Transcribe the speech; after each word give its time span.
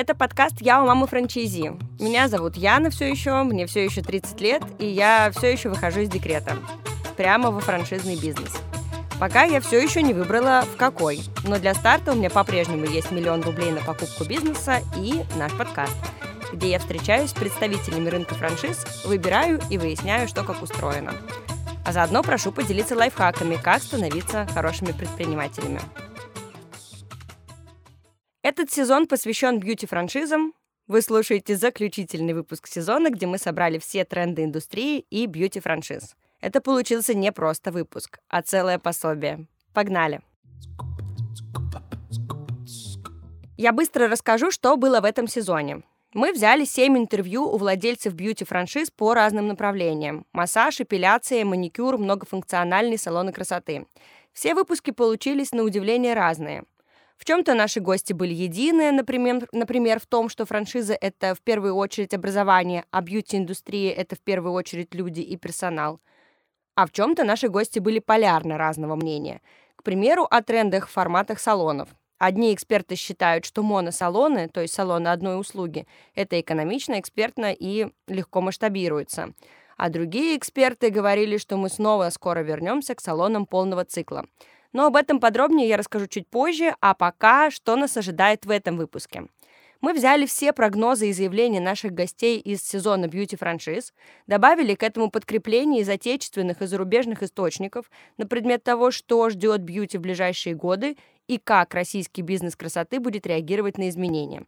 Это 0.00 0.14
подкаст 0.14 0.62
«Я 0.62 0.82
у 0.82 0.86
мамы 0.86 1.06
франчайзи». 1.06 1.72
Меня 1.98 2.26
зовут 2.28 2.56
Яна 2.56 2.88
все 2.88 3.10
еще, 3.10 3.42
мне 3.42 3.66
все 3.66 3.84
еще 3.84 4.00
30 4.00 4.40
лет, 4.40 4.62
и 4.78 4.86
я 4.86 5.30
все 5.36 5.52
еще 5.52 5.68
выхожу 5.68 6.00
из 6.00 6.08
декрета. 6.08 6.56
Прямо 7.18 7.50
во 7.50 7.60
франшизный 7.60 8.16
бизнес. 8.16 8.50
Пока 9.20 9.42
я 9.42 9.60
все 9.60 9.78
еще 9.78 10.00
не 10.00 10.14
выбрала 10.14 10.62
в 10.62 10.78
какой, 10.78 11.20
но 11.44 11.58
для 11.58 11.74
старта 11.74 12.12
у 12.12 12.14
меня 12.14 12.30
по-прежнему 12.30 12.86
есть 12.86 13.10
миллион 13.10 13.42
рублей 13.42 13.72
на 13.72 13.82
покупку 13.82 14.24
бизнеса 14.24 14.78
и 14.96 15.22
наш 15.36 15.52
подкаст, 15.52 15.98
где 16.50 16.70
я 16.70 16.78
встречаюсь 16.78 17.28
с 17.28 17.34
представителями 17.34 18.08
рынка 18.08 18.34
франшиз, 18.34 18.86
выбираю 19.04 19.60
и 19.68 19.76
выясняю, 19.76 20.28
что 20.28 20.44
как 20.44 20.62
устроено. 20.62 21.12
А 21.84 21.92
заодно 21.92 22.22
прошу 22.22 22.52
поделиться 22.52 22.96
лайфхаками, 22.96 23.56
как 23.62 23.82
становиться 23.82 24.48
хорошими 24.54 24.92
предпринимателями. 24.92 25.82
Этот 28.42 28.72
сезон 28.72 29.06
посвящен 29.06 29.58
бьюти-франшизам. 29.58 30.54
Вы 30.86 31.02
слушаете 31.02 31.56
заключительный 31.56 32.32
выпуск 32.32 32.68
сезона, 32.68 33.10
где 33.10 33.26
мы 33.26 33.36
собрали 33.36 33.78
все 33.78 34.06
тренды 34.06 34.44
индустрии 34.44 35.04
и 35.10 35.26
бьюти-франшиз. 35.26 36.16
Это 36.40 36.62
получился 36.62 37.12
не 37.12 37.32
просто 37.32 37.70
выпуск, 37.70 38.18
а 38.28 38.40
целое 38.40 38.78
пособие. 38.78 39.46
Погнали! 39.74 40.22
Я 43.58 43.72
быстро 43.72 44.08
расскажу, 44.08 44.50
что 44.50 44.78
было 44.78 45.02
в 45.02 45.04
этом 45.04 45.28
сезоне. 45.28 45.82
Мы 46.14 46.32
взяли 46.32 46.64
7 46.64 46.96
интервью 46.96 47.44
у 47.44 47.58
владельцев 47.58 48.14
бьюти-франшиз 48.14 48.90
по 48.90 49.12
разным 49.12 49.48
направлениям. 49.48 50.24
Массаж, 50.32 50.80
эпиляция, 50.80 51.44
маникюр, 51.44 51.98
многофункциональные 51.98 52.96
салоны 52.96 53.34
красоты. 53.34 53.86
Все 54.32 54.54
выпуски 54.54 54.92
получились 54.92 55.52
на 55.52 55.62
удивление 55.62 56.14
разные. 56.14 56.64
В 57.20 57.26
чем-то 57.26 57.52
наши 57.52 57.80
гости 57.80 58.14
были 58.14 58.32
едины, 58.32 58.90
например, 58.92 59.46
например, 59.52 60.00
в 60.00 60.06
том, 60.06 60.30
что 60.30 60.46
франшиза— 60.46 60.94
это 61.00 61.34
в 61.34 61.42
первую 61.42 61.76
очередь 61.76 62.14
образование, 62.14 62.86
а 62.90 63.02
бьюти-индустрия— 63.02 63.92
это 63.94 64.16
в 64.16 64.20
первую 64.20 64.54
очередь 64.54 64.94
люди 64.94 65.20
и 65.20 65.36
персонал. 65.36 66.00
А 66.76 66.86
в 66.86 66.92
чем-то 66.92 67.24
наши 67.24 67.48
гости 67.48 67.78
были 67.78 67.98
полярно 67.98 68.56
разного 68.56 68.96
мнения. 68.96 69.42
К 69.76 69.82
примеру, 69.82 70.26
о 70.30 70.42
трендах 70.42 70.88
в 70.88 70.92
форматах 70.92 71.40
салонов. 71.40 71.90
Одни 72.16 72.54
эксперты 72.54 72.94
считают, 72.94 73.44
что 73.44 73.62
моносалоны, 73.62 74.48
то 74.48 74.62
есть 74.62 74.72
салоны 74.72 75.08
одной 75.08 75.38
услуги, 75.38 75.86
это 76.14 76.40
экономично, 76.40 76.98
экспертно 76.98 77.52
и 77.52 77.88
легко 78.08 78.40
масштабируется. 78.40 79.34
А 79.76 79.90
другие 79.90 80.38
эксперты 80.38 80.88
говорили, 80.88 81.36
что 81.36 81.58
мы 81.58 81.68
снова 81.68 82.08
скоро 82.08 82.40
вернемся 82.40 82.94
к 82.94 83.00
салонам 83.02 83.44
полного 83.44 83.84
цикла— 83.84 84.24
но 84.72 84.86
об 84.86 84.96
этом 84.96 85.20
подробнее 85.20 85.68
я 85.68 85.76
расскажу 85.76 86.06
чуть 86.06 86.28
позже, 86.28 86.74
а 86.80 86.94
пока 86.94 87.50
что 87.50 87.76
нас 87.76 87.96
ожидает 87.96 88.46
в 88.46 88.50
этом 88.50 88.76
выпуске. 88.76 89.24
Мы 89.80 89.94
взяли 89.94 90.26
все 90.26 90.52
прогнозы 90.52 91.08
и 91.08 91.12
заявления 91.12 91.60
наших 91.60 91.92
гостей 91.92 92.38
из 92.38 92.62
сезона 92.62 93.08
бьюти-франшиз, 93.08 93.94
добавили 94.26 94.74
к 94.74 94.82
этому 94.82 95.10
подкрепление 95.10 95.80
из 95.80 95.88
отечественных 95.88 96.60
и 96.60 96.66
зарубежных 96.66 97.22
источников 97.22 97.90
на 98.18 98.26
предмет 98.26 98.62
того, 98.62 98.90
что 98.90 99.30
ждет 99.30 99.62
бьюти 99.62 99.96
в 99.96 100.02
ближайшие 100.02 100.54
годы 100.54 100.98
и 101.28 101.38
как 101.38 101.72
российский 101.72 102.20
бизнес 102.20 102.56
красоты 102.56 103.00
будет 103.00 103.26
реагировать 103.26 103.78
на 103.78 103.88
изменения. 103.88 104.44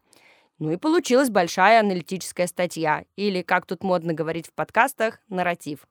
Ну 0.58 0.70
и 0.70 0.76
получилась 0.76 1.30
большая 1.30 1.80
аналитическая 1.80 2.46
статья, 2.46 3.04
или, 3.16 3.40
как 3.40 3.64
тут 3.64 3.82
модно 3.82 4.12
говорить 4.12 4.48
в 4.48 4.52
подкастах, 4.52 5.18
нарратив. 5.28 5.86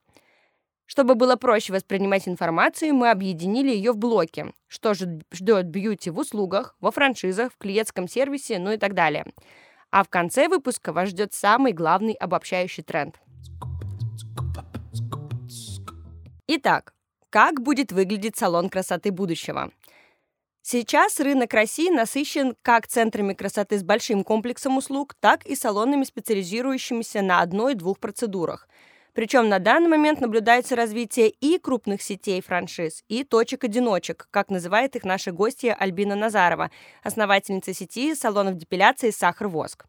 Чтобы 0.91 1.15
было 1.15 1.37
проще 1.37 1.71
воспринимать 1.71 2.27
информацию, 2.27 2.93
мы 2.93 3.11
объединили 3.11 3.69
ее 3.69 3.93
в 3.93 3.97
блоки. 3.97 4.53
Что 4.67 4.93
же 4.93 5.21
ждет 5.31 5.67
бьюти 5.67 6.09
в 6.09 6.19
услугах, 6.19 6.75
во 6.81 6.91
франшизах, 6.91 7.53
в 7.53 7.57
клиентском 7.57 8.09
сервисе, 8.09 8.59
ну 8.59 8.73
и 8.73 8.77
так 8.77 8.93
далее. 8.93 9.25
А 9.89 10.03
в 10.03 10.09
конце 10.09 10.49
выпуска 10.49 10.91
вас 10.91 11.07
ждет 11.07 11.33
самый 11.33 11.71
главный 11.71 12.11
обобщающий 12.11 12.83
тренд. 12.83 13.21
Итак, 16.47 16.93
как 17.29 17.61
будет 17.61 17.93
выглядеть 17.93 18.35
салон 18.35 18.67
красоты 18.67 19.11
будущего? 19.11 19.71
Сейчас 20.61 21.21
рынок 21.21 21.53
России 21.53 21.89
насыщен 21.89 22.57
как 22.63 22.87
центрами 22.87 23.33
красоты 23.33 23.79
с 23.79 23.83
большим 23.83 24.25
комплексом 24.25 24.75
услуг, 24.75 25.15
так 25.21 25.45
и 25.45 25.55
салонами, 25.55 26.03
специализирующимися 26.03 27.21
на 27.21 27.39
одной-двух 27.39 27.97
процедурах– 27.97 28.67
причем 29.13 29.49
на 29.49 29.59
данный 29.59 29.89
момент 29.89 30.21
наблюдается 30.21 30.75
развитие 30.75 31.29
и 31.29 31.57
крупных 31.57 32.01
сетей 32.01 32.41
франшиз, 32.41 33.03
и 33.09 33.23
точек-одиночек, 33.23 34.27
как 34.31 34.49
называет 34.49 34.95
их 34.95 35.03
наша 35.03 35.31
гостья 35.31 35.73
Альбина 35.73 36.15
Назарова, 36.15 36.71
основательница 37.03 37.73
сети 37.73 38.15
салонов 38.15 38.55
депиляции 38.55 39.09
«Сахар-воск». 39.09 39.85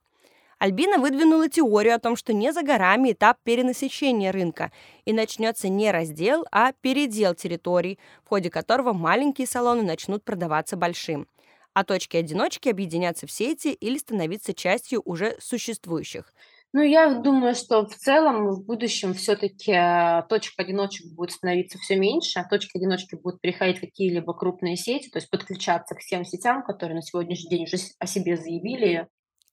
Альбина 0.58 0.98
выдвинула 0.98 1.48
теорию 1.48 1.94
о 1.94 1.98
том, 1.98 2.14
что 2.14 2.32
не 2.32 2.52
за 2.52 2.62
горами 2.62 3.12
этап 3.12 3.38
перенасыщения 3.42 4.30
рынка, 4.30 4.70
и 5.04 5.12
начнется 5.12 5.68
не 5.68 5.90
раздел, 5.90 6.44
а 6.52 6.72
передел 6.80 7.34
территорий, 7.34 7.98
в 8.24 8.28
ходе 8.28 8.50
которого 8.50 8.92
маленькие 8.92 9.46
салоны 9.46 9.82
начнут 9.82 10.24
продаваться 10.24 10.76
большим, 10.76 11.26
а 11.74 11.84
точки-одиночки 11.84 12.68
объединятся 12.68 13.26
в 13.26 13.32
сети 13.32 13.72
или 13.72 13.98
становиться 13.98 14.52
частью 14.52 15.00
уже 15.04 15.36
существующих– 15.40 16.32
ну, 16.72 16.82
я 16.82 17.14
думаю, 17.14 17.54
что 17.54 17.86
в 17.86 17.94
целом 17.94 18.48
в 18.48 18.64
будущем 18.64 19.12
все-таки 19.14 19.72
э, 19.72 20.22
точек 20.28 20.54
одиночек 20.58 21.12
будет 21.12 21.32
становиться 21.32 21.78
все 21.78 21.96
меньше, 21.96 22.40
а 22.40 22.48
точки 22.48 22.78
одиночки 22.78 23.14
будут 23.14 23.40
переходить 23.40 23.78
в 23.78 23.80
какие-либо 23.80 24.32
крупные 24.32 24.76
сети, 24.76 25.10
то 25.10 25.18
есть 25.18 25.28
подключаться 25.30 25.94
к 25.94 25.98
всем 25.98 26.24
сетям, 26.24 26.62
которые 26.62 26.96
на 26.96 27.02
сегодняшний 27.02 27.50
день 27.50 27.64
уже 27.64 27.76
о 27.98 28.06
себе 28.06 28.36
заявили. 28.36 29.06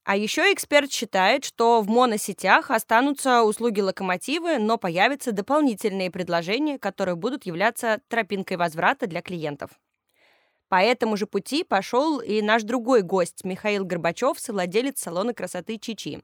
А 0.06 0.16
еще 0.16 0.53
эксперт 0.53 0.91
считает, 0.91 1.44
что 1.44 1.81
в 1.81 1.90
моносетях 1.90 2.72
останутся 2.72 3.44
услуги 3.44 3.81
локомотивы, 3.81 4.57
но 4.57 4.78
появятся 4.78 5.31
дополнительные 5.31 6.09
предложения, 6.09 6.80
которые 6.80 7.16
будут 7.16 7.46
являться 7.46 8.00
тропинкой 8.07 8.57
возврата 8.57 9.07
для 9.07 9.22
клиентов. 9.22 9.72
По 10.69 10.81
этому 10.81 11.18
же 11.18 11.25
пути 11.25 11.63
пошел 11.63 12.19
и 12.19 12.41
наш 12.41 12.63
другой 12.63 13.01
гость 13.01 13.44
Михаил 13.44 13.86
Горбачев, 13.86 14.40
совладелец 14.40 15.00
салона 15.00 15.34
красоты 15.34 15.78
Чичи. 15.78 16.22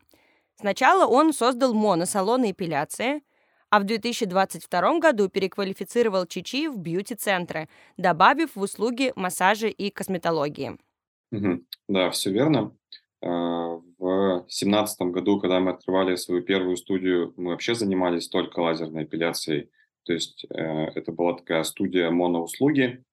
Сначала 0.59 1.05
он 1.05 1.33
создал 1.33 1.73
моносалоны 1.73 2.51
эпиляции, 2.51 3.21
а 3.69 3.79
в 3.79 3.83
2022 3.83 4.99
году 4.99 5.27
переквалифицировал 5.29 6.25
Чичи 6.25 6.67
в 6.67 6.77
бьюти-центры, 6.77 7.67
добавив 7.97 8.55
в 8.55 8.61
услуги 8.61 9.11
массажа 9.15 9.67
и 9.67 9.89
косметологии. 9.89 10.77
Да, 11.87 12.09
все 12.11 12.31
верно. 12.31 12.75
А, 13.21 13.81
в 13.97 14.45
2017 14.47 15.01
году, 15.11 15.39
когда 15.39 15.59
мы 15.59 15.71
открывали 15.71 16.15
свою 16.15 16.41
первую 16.43 16.77
студию, 16.77 17.33
мы 17.37 17.51
вообще 17.51 17.75
занимались 17.75 18.29
только 18.29 18.59
лазерной 18.59 19.03
эпиляцией. 19.03 19.69
То 20.03 20.13
есть 20.13 20.45
э, 20.49 20.61
это 20.95 21.11
была 21.11 21.33
такая 21.33 21.63
студия 21.63 22.11
моноуслуги. 22.11 23.03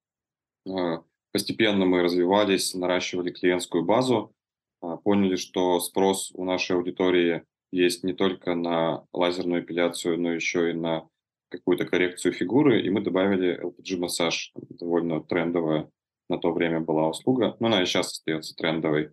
А, 0.68 1.02
постепенно 1.32 1.86
мы 1.86 2.02
развивались, 2.02 2.74
наращивали 2.74 3.30
клиентскую 3.30 3.84
базу. 3.84 4.34
А, 4.82 4.96
поняли, 4.96 5.36
что 5.36 5.78
спрос 5.80 6.32
у 6.34 6.44
нашей 6.44 6.76
аудитории 6.76 7.44
есть 7.70 8.02
не 8.02 8.12
только 8.12 8.54
на 8.54 9.06
лазерную 9.12 9.62
эпиляцию, 9.62 10.20
но 10.20 10.32
еще 10.32 10.70
и 10.70 10.74
на 10.74 11.08
какую-то 11.48 11.86
коррекцию 11.86 12.32
фигуры, 12.32 12.82
и 12.82 12.90
мы 12.90 13.00
добавили 13.00 13.62
LPG-массаж, 13.62 14.52
довольно 14.70 15.22
трендовая 15.22 15.88
на 16.28 16.38
то 16.38 16.52
время 16.52 16.80
была 16.80 17.08
услуга, 17.08 17.56
но 17.60 17.68
она 17.68 17.82
и 17.82 17.86
сейчас 17.86 18.12
остается 18.12 18.54
трендовой. 18.56 19.12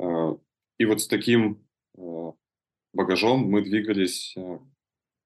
А, 0.00 0.36
и 0.78 0.84
вот 0.86 1.02
с 1.02 1.06
таким 1.06 1.62
а, 1.98 2.32
багажом 2.94 3.40
мы 3.40 3.62
двигались 3.62 4.34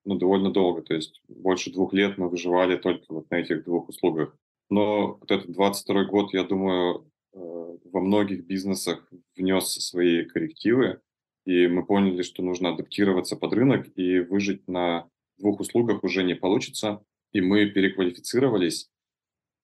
ну, 0.05 0.17
довольно 0.17 0.53
долго, 0.53 0.83
то 0.83 0.95
есть 0.95 1.23
больше 1.29 1.73
двух 1.73 1.93
лет 1.93 2.19
мы 2.19 2.29
выживали 2.29 2.77
только 2.77 3.05
вот 3.09 3.31
на 3.31 3.37
этих 3.37 3.65
двух 3.65 3.89
услугах. 3.89 4.37
Но 4.71 5.19
вот 5.21 5.31
этот 5.31 5.53
22 5.53 6.05
год, 6.05 6.33
я 6.33 6.45
думаю, 6.45 7.11
во 7.33 8.01
многих 8.01 8.45
бизнесах 8.45 9.09
внес 9.37 9.71
свои 9.73 10.25
коррективы, 10.25 11.01
и 11.45 11.67
мы 11.67 11.85
поняли, 11.85 12.23
что 12.23 12.43
нужно 12.43 12.71
адаптироваться 12.71 13.37
под 13.37 13.53
рынок, 13.53 13.87
и 13.97 14.19
выжить 14.19 14.67
на 14.69 15.09
двух 15.39 15.61
услугах 15.61 16.05
уже 16.05 16.23
не 16.23 16.35
получится. 16.35 17.05
И 17.33 17.41
мы 17.41 17.67
переквалифицировались 17.67 18.91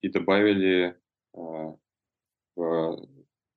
и 0.01 0.09
добавили 0.09 0.95
э, 1.33 1.73
в 2.55 3.07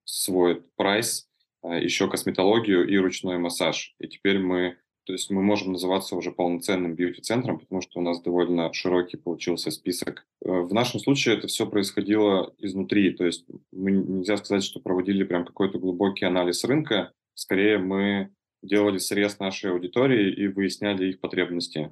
свой 0.05 0.63
прайс 0.77 1.29
э, 1.63 1.83
еще 1.83 2.09
косметологию 2.11 2.87
и 2.87 2.97
ручной 2.99 3.39
массаж. 3.39 3.95
И 3.99 4.09
теперь 4.09 4.39
мы 4.39 4.79
то 5.05 5.13
есть 5.13 5.31
мы 5.31 5.43
можем 5.43 5.73
называться 5.73 6.15
уже 6.15 6.31
полноценным 6.31 6.95
бьюти-центром, 6.95 7.59
потому 7.59 7.81
что 7.81 7.99
у 7.99 8.03
нас 8.03 8.21
довольно 8.21 8.73
широкий 8.73 9.17
получился 9.17 9.71
список. 9.71 10.27
Э, 10.45 10.61
в 10.61 10.73
нашем 10.75 11.01
случае 11.01 11.37
это 11.37 11.47
все 11.47 11.67
происходило 11.67 12.55
изнутри, 12.59 13.13
то 13.13 13.25
есть 13.25 13.47
мы 13.73 13.93
нельзя 13.93 14.37
сказать, 14.37 14.63
что 14.63 14.81
проводили 14.81 15.25
прям 15.25 15.45
какой-то 15.45 15.79
глубокий 15.79 16.25
анализ 16.25 16.65
рынка, 16.65 17.13
скорее 17.35 17.79
мы 17.79 18.31
делали 18.63 18.99
срез 18.99 19.39
нашей 19.39 19.71
аудитории 19.71 20.33
и 20.33 20.49
выясняли 20.49 21.09
их 21.09 21.21
потребности. 21.21 21.91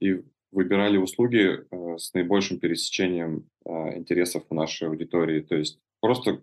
И 0.00 0.22
выбирали 0.50 0.96
услуги 0.96 1.60
э, 1.70 1.98
с 1.98 2.12
наибольшим 2.14 2.58
пересечением 2.58 3.48
э, 3.64 3.96
интересов 3.96 4.44
у 4.50 4.54
нашей 4.54 4.88
аудитории. 4.88 5.40
То 5.40 5.56
есть 5.56 5.78
просто 6.00 6.40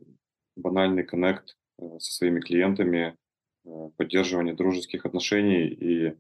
банальный 0.56 1.04
коннект 1.04 1.58
со 1.80 2.14
своими 2.14 2.40
клиентами 2.40 3.16
поддерживание 3.98 4.54
дружеских 4.54 5.06
отношений 5.06 5.68
и 5.68 6.16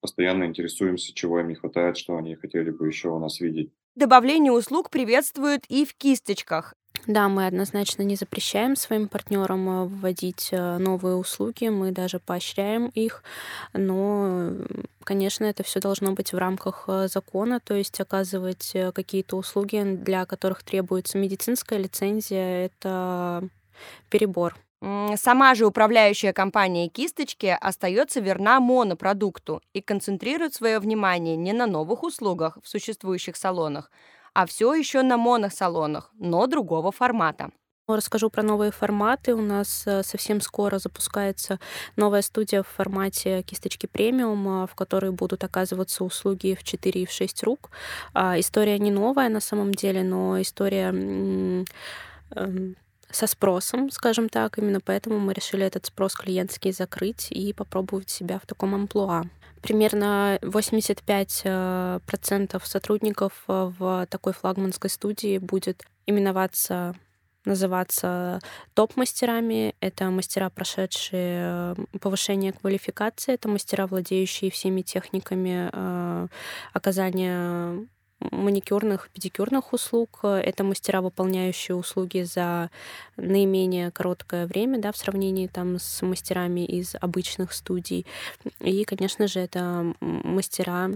постоянно 0.00 0.44
интересуемся, 0.44 1.14
чего 1.14 1.40
им 1.40 1.48
не 1.48 1.54
хватает, 1.54 1.96
что 1.96 2.16
они 2.16 2.34
хотели 2.34 2.70
бы 2.70 2.86
еще 2.86 3.08
у 3.08 3.18
нас 3.18 3.40
видеть. 3.40 3.72
Добавление 3.94 4.52
услуг 4.52 4.90
приветствуют 4.90 5.64
и 5.68 5.84
в 5.84 5.94
кисточках. 5.94 6.74
Да, 7.06 7.28
мы 7.28 7.46
однозначно 7.46 8.02
не 8.02 8.16
запрещаем 8.16 8.76
своим 8.76 9.08
партнерам 9.08 9.68
э, 9.68 9.84
вводить 9.86 10.48
э, 10.52 10.78
новые 10.78 11.16
услуги, 11.16 11.68
мы 11.68 11.92
даже 11.92 12.18
поощряем 12.18 12.88
их, 12.88 13.22
но, 13.72 14.52
конечно, 15.04 15.44
это 15.44 15.62
все 15.62 15.80
должно 15.80 16.12
быть 16.12 16.32
в 16.32 16.38
рамках 16.38 16.84
э, 16.88 17.08
закона, 17.08 17.60
то 17.60 17.74
есть 17.74 18.00
оказывать 18.00 18.74
какие-то 18.94 19.36
услуги, 19.36 19.82
для 19.84 20.26
которых 20.26 20.62
требуется 20.62 21.18
медицинская 21.18 21.78
лицензия, 21.78 22.66
это 22.66 23.48
перебор. 24.10 24.56
Сама 24.80 25.54
же 25.54 25.66
управляющая 25.66 26.32
компания 26.32 26.88
«Кисточки» 26.88 27.56
остается 27.60 28.20
верна 28.20 28.60
монопродукту 28.60 29.60
и 29.72 29.80
концентрирует 29.80 30.54
свое 30.54 30.78
внимание 30.78 31.36
не 31.36 31.52
на 31.52 31.66
новых 31.66 32.04
услугах 32.04 32.58
в 32.62 32.68
существующих 32.68 33.36
салонах, 33.36 33.90
а 34.34 34.46
все 34.46 34.72
еще 34.74 35.02
на 35.02 35.16
моносалонах, 35.16 36.12
но 36.18 36.46
другого 36.46 36.92
формата. 36.92 37.50
Расскажу 37.88 38.28
про 38.28 38.42
новые 38.42 38.70
форматы. 38.70 39.34
У 39.34 39.40
нас 39.40 39.84
э, 39.86 40.02
совсем 40.02 40.42
скоро 40.42 40.78
запускается 40.78 41.58
новая 41.96 42.20
студия 42.20 42.62
в 42.62 42.68
формате 42.68 43.42
кисточки 43.42 43.86
премиум, 43.86 44.46
а, 44.48 44.66
в 44.66 44.74
которой 44.74 45.10
будут 45.10 45.42
оказываться 45.42 46.04
услуги 46.04 46.54
в 46.54 46.64
4 46.64 47.02
и 47.02 47.06
в 47.06 47.10
6 47.10 47.42
рук. 47.44 47.70
А, 48.12 48.38
история 48.38 48.78
не 48.78 48.90
новая 48.90 49.30
на 49.30 49.40
самом 49.40 49.72
деле, 49.72 50.02
но 50.02 50.38
история 50.38 50.88
эм, 50.88 51.64
со 53.10 53.26
спросом, 53.26 53.90
скажем 53.90 54.28
так. 54.28 54.58
Именно 54.58 54.80
поэтому 54.80 55.18
мы 55.18 55.32
решили 55.32 55.64
этот 55.64 55.86
спрос 55.86 56.14
клиентский 56.14 56.72
закрыть 56.72 57.28
и 57.30 57.52
попробовать 57.52 58.10
себя 58.10 58.38
в 58.38 58.46
таком 58.46 58.74
амплуа. 58.74 59.24
Примерно 59.62 60.38
85% 60.42 61.40
э, 61.44 62.60
сотрудников 62.64 63.44
э, 63.48 63.72
в 63.78 64.06
такой 64.08 64.32
флагманской 64.32 64.90
студии 64.90 65.38
будет 65.38 65.84
именоваться 66.06 66.94
называться 67.44 68.40
топ-мастерами. 68.74 69.74
Это 69.80 70.10
мастера, 70.10 70.50
прошедшие 70.50 71.74
э, 71.76 71.98
повышение 72.00 72.52
квалификации, 72.52 73.34
это 73.34 73.48
мастера, 73.48 73.86
владеющие 73.86 74.50
всеми 74.50 74.82
техниками 74.82 76.28
оказания 76.72 77.86
маникюрных, 78.20 79.10
педикюрных 79.12 79.72
услуг. 79.72 80.20
Это 80.22 80.64
мастера, 80.64 81.00
выполняющие 81.00 81.76
услуги 81.76 82.22
за 82.22 82.70
наименее 83.16 83.90
короткое 83.90 84.46
время, 84.46 84.78
да, 84.78 84.92
в 84.92 84.96
сравнении 84.96 85.46
там 85.46 85.78
с 85.78 86.02
мастерами 86.02 86.64
из 86.64 86.94
обычных 87.00 87.52
студий. 87.52 88.06
И, 88.60 88.84
конечно 88.84 89.26
же, 89.26 89.40
это 89.40 89.94
мастера, 90.00 90.90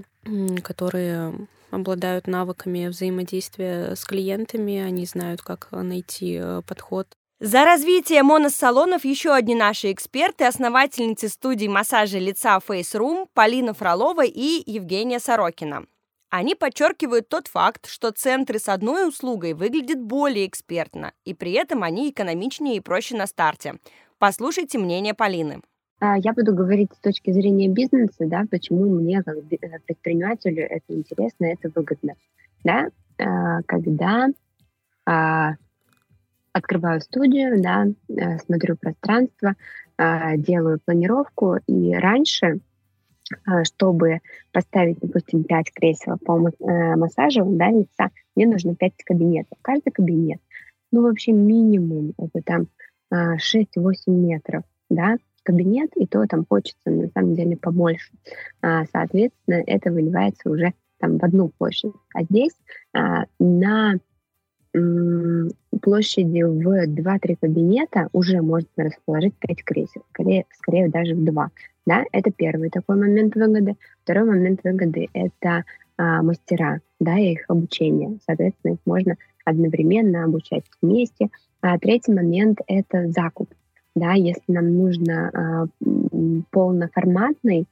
которые 0.62 1.34
обладают 1.70 2.26
навыками 2.26 2.86
взаимодействия 2.86 3.94
с 3.96 4.04
клиентами, 4.04 4.78
они 4.78 5.06
знают, 5.06 5.40
как 5.40 5.69
найти 5.72 6.38
э, 6.40 6.62
подход 6.66 7.08
за 7.44 7.64
развитие 7.64 8.22
моносалонов 8.22 9.04
еще 9.04 9.34
одни 9.34 9.56
наши 9.56 9.90
эксперты, 9.90 10.44
основательницы 10.44 11.28
студии 11.28 11.66
массажа 11.66 12.20
лица 12.20 12.56
Face 12.64 12.94
Room 12.94 13.26
Полина 13.34 13.74
Фролова 13.74 14.24
и 14.24 14.62
Евгения 14.64 15.19
Сорокина. 15.19 15.86
Они 16.32 16.55
подчеркивают 16.55 17.29
тот 17.29 17.46
факт, 17.46 17.87
что 17.87 18.11
центры 18.11 18.58
с 18.58 18.67
одной 18.70 19.06
услугой 19.06 19.52
выглядят 19.52 20.00
более 20.00 20.46
экспертно, 20.46 21.12
и 21.26 21.34
при 21.34 21.52
этом 21.52 21.82
они 21.82 22.11
экономичнее 22.11 22.76
и 22.76 22.81
проще 22.81 23.14
на 23.19 23.26
старте. 23.26 23.75
Послушайте 24.19 24.79
мнение 24.79 25.12
Полины. 25.12 25.61
А, 26.00 26.17
я 26.17 26.32
буду 26.32 26.55
говорить 26.55 26.88
с 26.94 27.00
точки 27.00 27.32
зрения 27.32 27.69
бизнеса, 27.69 28.25
да, 28.25 28.44
почему 28.50 28.87
мне 28.87 29.23
как 29.23 29.37
э, 29.37 29.79
предпринимателю 29.87 30.62
это 30.62 30.84
интересно, 30.88 31.44
это 31.44 31.70
выгодно. 31.75 32.14
Да? 32.64 32.88
А, 33.19 33.61
когда 33.67 34.29
а, 35.05 35.56
открываю 36.52 37.02
студию, 37.02 37.61
да, 37.62 37.88
э, 38.08 38.38
смотрю 38.38 38.79
пространство, 38.79 39.55
делаю 39.99 40.81
планировку, 40.82 41.58
и 41.67 41.93
раньше 41.93 42.61
чтобы 43.64 44.20
поставить, 44.52 44.99
допустим, 45.00 45.44
5 45.44 45.73
кресел 45.73 46.19
по 46.19 46.38
э, 46.38 46.96
массажу 46.96 47.44
да, 47.56 47.70
лица, 47.70 48.11
мне 48.37 48.46
нужно 48.46 48.75
5 48.75 48.93
кабинетов. 49.05 49.58
Каждый 49.62 49.90
кабинет, 49.90 50.40
ну, 50.90 51.02
вообще 51.02 51.32
минимум, 51.32 52.12
это 52.19 52.43
там 52.44 52.67
6-8 53.12 53.38
а, 53.81 54.11
метров, 54.11 54.62
да, 54.88 55.17
кабинет, 55.43 55.90
и 55.96 56.06
то 56.06 56.25
там 56.26 56.46
хочется, 56.49 56.90
на 56.90 57.08
самом 57.08 57.34
деле, 57.34 57.56
побольше. 57.56 58.12
А, 58.61 58.84
соответственно, 58.93 59.62
это 59.67 59.90
выливается 59.90 60.50
уже 60.50 60.73
там 60.99 61.19
в 61.19 61.25
одну 61.25 61.50
площадь. 61.58 61.93
А 62.14 62.23
здесь 62.23 62.56
на 63.38 63.96
площади 64.72 66.42
в 66.42 66.86
2-3 66.86 67.36
кабинета 67.40 68.08
уже 68.12 68.40
можно 68.40 68.69
расположить 68.76 69.34
5 69.38 69.64
кресел, 69.64 70.02
скорее, 70.10 70.46
скорее 70.58 70.88
даже 70.88 71.14
в 71.14 71.24
2. 71.24 71.50
Да, 71.86 72.04
это 72.12 72.30
первый 72.30 72.70
такой 72.70 72.96
момент 72.96 73.34
выгоды. 73.34 73.76
Второй 74.04 74.24
момент 74.24 74.60
выгоды— 74.62 75.08
это 75.12 75.64
а, 75.98 76.22
мастера, 76.22 76.80
да, 77.00 77.19
и 77.19 77.32
их 77.32 77.44
обучение. 77.48 78.19
Соответственно, 78.24 78.74
их 78.74 78.78
можно 78.86 79.16
одновременно 79.44 80.24
обучать 80.24 80.64
вместе. 80.80 81.28
А 81.60 81.78
третий 81.78 82.12
момент— 82.12 82.60
это 82.66 83.10
закуп. 83.10 83.50
Да, 83.94 84.12
если 84.12 84.42
нам 84.46 84.74
нужно 84.74 85.30
а, 85.34 85.66
полноформатный 86.50 87.66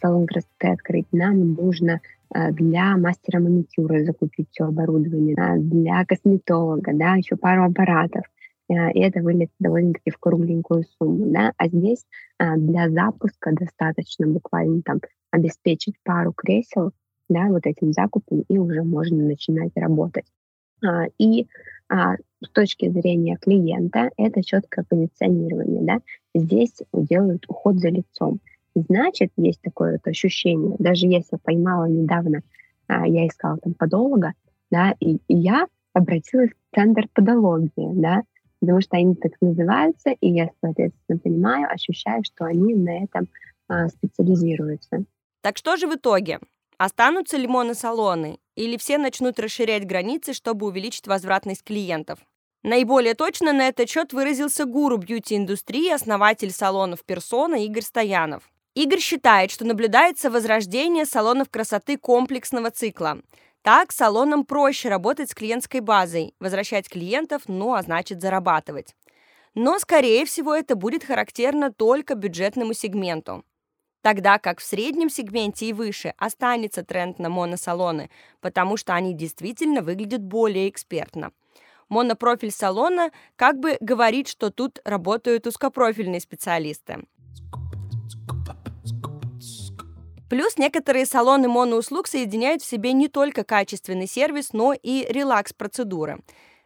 салон 0.00 0.26
красоты 0.26 0.68
открыть, 0.68 1.06
нам 1.12 1.54
нужно 1.54 2.00
а, 2.30 2.50
для 2.50 2.96
мастера 2.96 3.40
маникюра 3.40 4.04
закупить 4.04 4.48
все 4.50 4.64
оборудование, 4.64 5.36
а, 5.36 5.56
для 5.58 6.04
косметолога, 6.04 6.92
да, 6.94 7.14
еще 7.14 7.36
пару 7.36 7.64
аппаратов. 7.64 8.24
Э, 8.68 8.90
и 8.92 9.00
это 9.00 9.20
выльется 9.20 9.54
довольно-таки 9.60 10.10
в 10.10 10.18
кругленькую 10.18 10.84
сумму, 10.98 11.26
да, 11.26 11.52
а 11.56 11.68
здесь 11.68 12.04
а, 12.38 12.56
для 12.56 12.88
запуска 12.90 13.52
достаточно 13.52 14.26
буквально 14.26 14.82
там 14.82 15.00
обеспечить 15.30 15.94
пару 16.02 16.32
кресел, 16.32 16.92
да, 17.28 17.46
вот 17.46 17.66
этим 17.66 17.92
закупом, 17.92 18.44
и 18.48 18.58
уже 18.58 18.82
можно 18.82 19.24
начинать 19.24 19.72
работать. 19.76 20.26
А, 20.84 21.04
и 21.18 21.46
а, 21.88 22.16
с 22.42 22.50
точки 22.50 22.88
зрения 22.88 23.36
клиента 23.36 24.10
это 24.16 24.42
четкое 24.42 24.84
позиционирование, 24.88 25.82
да, 25.82 26.00
здесь 26.34 26.82
делают 26.92 27.44
уход 27.48 27.78
за 27.78 27.88
лицом. 27.88 28.40
Значит, 28.76 29.32
есть 29.38 29.62
такое 29.62 29.92
вот 29.92 30.06
ощущение, 30.06 30.76
даже 30.78 31.06
если 31.06 31.38
поймала 31.42 31.86
недавно, 31.86 32.42
я 32.88 33.26
искала 33.26 33.56
там 33.56 33.72
подолога, 33.72 34.34
да, 34.70 34.94
и, 35.00 35.16
и 35.28 35.34
я 35.34 35.66
обратилась 35.94 36.50
в 36.50 36.74
центр 36.74 37.08
подологии, 37.14 37.70
да, 37.94 38.22
потому 38.60 38.82
что 38.82 38.98
они 38.98 39.14
так 39.14 39.32
называются, 39.40 40.10
и 40.10 40.28
я, 40.28 40.50
соответственно, 40.60 41.18
понимаю, 41.18 41.72
ощущаю, 41.72 42.22
что 42.22 42.44
они 42.44 42.74
на 42.74 43.04
этом 43.04 43.28
а, 43.68 43.88
специализируются. 43.88 45.04
Так 45.40 45.56
что 45.56 45.76
же 45.76 45.86
в 45.86 45.94
итоге? 45.94 46.38
Останутся 46.76 47.38
ли 47.38 47.46
моносалоны 47.46 48.38
или 48.56 48.76
все 48.76 48.98
начнут 48.98 49.38
расширять 49.40 49.86
границы, 49.86 50.34
чтобы 50.34 50.66
увеличить 50.66 51.06
возвратность 51.06 51.64
клиентов? 51.64 52.18
Наиболее 52.62 53.14
точно 53.14 53.52
на 53.52 53.68
этот 53.68 53.88
счет 53.88 54.12
выразился 54.12 54.66
гуру 54.66 54.98
бьюти-индустрии, 54.98 55.90
основатель 55.90 56.50
салонов 56.50 57.04
«Персона» 57.04 57.64
Игорь 57.64 57.82
Стоянов. 57.82 58.50
Игорь 58.76 59.00
считает, 59.00 59.50
что 59.50 59.64
наблюдается 59.64 60.30
возрождение 60.30 61.06
салонов 61.06 61.50
красоты 61.50 61.98
комплексного 61.98 62.70
цикла– 62.70 63.18
так 63.66 63.90
салонам 63.90 64.44
проще 64.44 64.88
работать 64.88 65.28
с 65.28 65.34
клиентской 65.34 65.80
базой, 65.80 66.36
возвращать 66.38 66.88
клиентов, 66.88 67.42
ну 67.48 67.74
а 67.74 67.82
значит 67.82 68.20
зарабатывать. 68.20 68.94
Но, 69.56 69.80
скорее 69.80 70.24
всего, 70.24 70.54
это 70.54 70.76
будет 70.76 71.02
характерно 71.02 71.72
только 71.72 72.14
бюджетному 72.14 72.74
сегменту. 72.74 73.44
Тогда 74.02 74.38
как 74.38 74.60
в 74.60 74.62
среднем 74.62 75.10
сегменте 75.10 75.66
и 75.66 75.72
выше 75.72 76.14
останется 76.16 76.84
тренд 76.84 77.18
на 77.18 77.28
моносалоны, 77.28 78.08
потому 78.40 78.76
что 78.76 78.94
они 78.94 79.14
действительно 79.14 79.82
выглядят 79.82 80.22
более 80.22 80.68
экспертно. 80.68 81.32
Монопрофиль 81.88 82.52
салона 82.52 83.10
как 83.34 83.58
бы 83.58 83.78
говорит, 83.80 84.28
что 84.28 84.52
тут 84.52 84.78
работают 84.84 85.48
узкопрофильные 85.48 86.20
специалисты. 86.20 87.02
Плюс 90.28 90.58
некоторые 90.58 91.06
салоны 91.06 91.48
моноуслуг 91.48 92.08
соединяют 92.08 92.62
в 92.62 92.66
себе 92.66 92.92
не 92.92 93.08
только 93.08 93.44
качественный 93.44 94.08
сервис, 94.08 94.52
но 94.52 94.72
и 94.72 95.06
релакс-процедуры. 95.08 96.18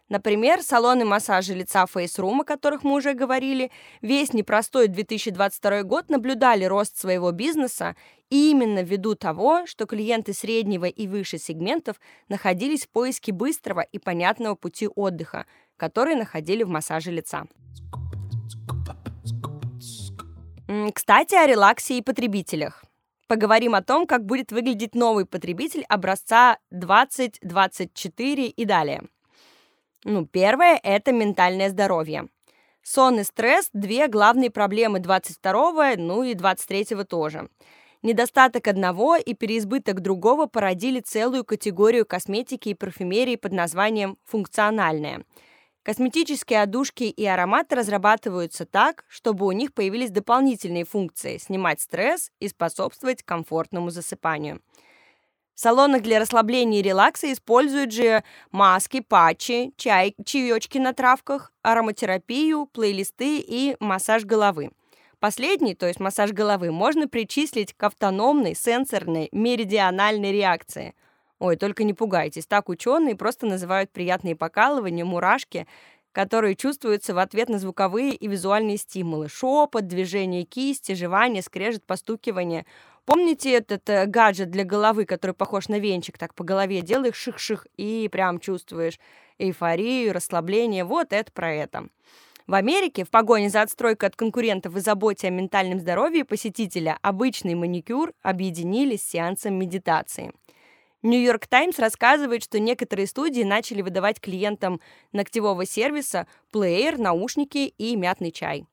Например, 0.08 0.60
салоны 0.60 1.04
массажа 1.04 1.54
лица 1.54 1.84
Room, 1.84 2.40
о 2.40 2.44
которых 2.44 2.82
мы 2.82 2.94
уже 2.94 3.12
говорили, 3.12 3.70
весь 4.02 4.32
непростой 4.32 4.88
2022 4.88 5.84
год 5.84 6.08
наблюдали 6.08 6.64
рост 6.64 6.98
своего 6.98 7.30
бизнеса 7.30 7.94
именно 8.28 8.82
ввиду 8.82 9.14
того, 9.14 9.66
что 9.66 9.86
клиенты 9.86 10.32
среднего 10.32 10.86
и 10.86 11.06
выше 11.06 11.38
сегментов 11.38 12.00
находились 12.28 12.86
в 12.86 12.88
поиске 12.88 13.30
быстрого 13.30 13.82
и 13.82 14.00
понятного 14.00 14.56
пути 14.56 14.88
отдыха, 14.88 15.46
который 15.76 16.16
находили 16.16 16.64
в 16.64 16.68
массаже 16.68 17.12
лица. 17.12 17.44
Кстати, 20.92 21.36
о 21.36 21.46
релаксе 21.46 21.98
и 21.98 22.02
потребителях. 22.02 22.84
Поговорим 23.30 23.76
о 23.76 23.80
том, 23.80 24.08
как 24.08 24.26
будет 24.26 24.50
выглядеть 24.50 24.96
новый 24.96 25.24
потребитель 25.24 25.84
образца 25.88 26.58
2024 26.72 28.48
и 28.48 28.64
далее. 28.64 29.04
Ну, 30.02 30.26
первое– 30.26 30.80
это 30.82 31.12
ментальное 31.12 31.68
здоровье. 31.70 32.26
Сон 32.82 33.20
и 33.20 33.22
стресс– 33.22 33.70
две 33.72 34.08
главные 34.08 34.50
проблемы 34.50 34.98
22 34.98 35.94
ну 35.96 36.24
и 36.24 36.34
23 36.34 37.04
тоже. 37.04 37.48
Недостаток 38.02 38.66
одного 38.66 39.14
и 39.14 39.32
переизбыток 39.34 40.00
другого 40.00 40.46
породили 40.46 40.98
целую 40.98 41.44
категорию 41.44 42.06
косметики 42.06 42.70
и 42.70 42.74
парфюмерии 42.74 43.36
под 43.36 43.52
названием 43.52 44.18
«функциональная». 44.24 45.22
Косметические 45.82 46.60
одушки 46.60 47.04
и 47.04 47.24
ароматы 47.24 47.74
разрабатываются 47.74 48.66
так, 48.66 49.04
чтобы 49.08 49.46
у 49.46 49.52
них 49.52 49.72
появились 49.72 50.10
дополнительные 50.10 50.84
функции– 50.84 51.38
снимать 51.38 51.80
стресс 51.80 52.30
и 52.38 52.48
способствовать 52.48 53.22
комфортному 53.22 53.88
засыпанию. 53.88 54.60
В 55.54 55.60
салонах 55.60 56.02
для 56.02 56.18
расслабления 56.20 56.80
и 56.80 56.82
релакса 56.82 57.32
используют 57.32 57.92
же 57.92 58.24
маски, 58.50 59.00
патчи, 59.00 59.72
чай, 59.76 60.14
чаечки 60.24 60.78
на 60.78 60.92
травках, 60.92 61.52
ароматерапию, 61.62 62.66
плейлисты 62.66 63.38
и 63.38 63.76
массаж 63.80 64.24
головы. 64.24 64.70
Последний, 65.18 65.74
то 65.74 65.86
есть 65.86 66.00
массаж 66.00 66.32
головы, 66.32 66.70
можно 66.72 67.08
причислить 67.08 67.74
к 67.74 67.82
автономной 67.82 68.54
сенсорной 68.54 69.28
меридиональной 69.32 70.32
реакции. 70.32 70.94
Ой, 71.40 71.56
только 71.56 71.84
не 71.84 71.94
пугайтесь, 71.94 72.46
так 72.46 72.68
ученые 72.68 73.16
просто 73.16 73.46
называют 73.46 73.90
приятные 73.90 74.36
покалывания, 74.36 75.06
мурашки, 75.06 75.66
которые 76.12 76.54
чувствуются 76.54 77.14
в 77.14 77.18
ответ 77.18 77.48
на 77.48 77.58
звуковые 77.58 78.14
и 78.14 78.28
визуальные 78.28 78.76
стимулы. 78.76 79.30
Шепот, 79.30 79.86
движение 79.86 80.44
кисти, 80.44 80.92
жевание, 80.92 81.42
скрежет, 81.42 81.82
постукивание. 81.86 82.66
Помните 83.06 83.52
этот 83.52 83.88
э, 83.88 84.04
гаджет 84.04 84.50
для 84.50 84.64
головы, 84.64 85.06
который 85.06 85.32
похож 85.32 85.68
на 85.68 85.78
венчик, 85.78 86.18
так 86.18 86.34
по 86.34 86.44
голове 86.44 86.82
делаешь 86.82 87.16
ших-ших 87.16 87.66
и 87.78 88.10
прям 88.12 88.38
чувствуешь 88.38 89.00
эйфорию, 89.38 90.12
расслабление. 90.12 90.84
Вот 90.84 91.14
это 91.14 91.32
про 91.32 91.54
это. 91.54 91.88
В 92.46 92.52
Америке 92.52 93.04
в 93.04 93.10
погоне 93.10 93.48
за 93.48 93.62
отстройкой 93.62 94.10
от 94.10 94.16
конкурентов 94.16 94.76
и 94.76 94.80
заботе 94.80 95.28
о 95.28 95.30
ментальном 95.30 95.80
здоровье 95.80 96.26
посетителя 96.26 96.98
обычный 97.00 97.54
маникюр 97.54 98.12
объединили 98.22 98.96
с 98.96 99.08
сеансом 99.08 99.54
медитации. 99.54 100.32
Нью-Йорк 101.02 101.46
Таймс 101.46 101.78
рассказывает, 101.78 102.44
что 102.44 102.58
некоторые 102.58 103.06
студии 103.06 103.42
начали 103.42 103.80
выдавать 103.80 104.20
клиентам 104.20 104.80
ногтевого 105.12 105.64
сервиса 105.64 106.26
плеер, 106.50 106.98
наушники 106.98 107.72
и 107.78 107.96
мятный 107.96 108.32
чай. 108.32 108.66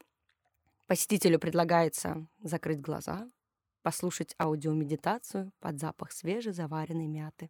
Посетителю 0.87 1.39
предлагается 1.39 2.27
закрыть 2.41 2.81
глаза, 2.81 3.27
послушать 3.81 4.35
аудиомедитацию 4.39 5.51
под 5.59 5.79
запах 5.79 6.11
свежезаваренной 6.11 7.07
мяты. 7.07 7.49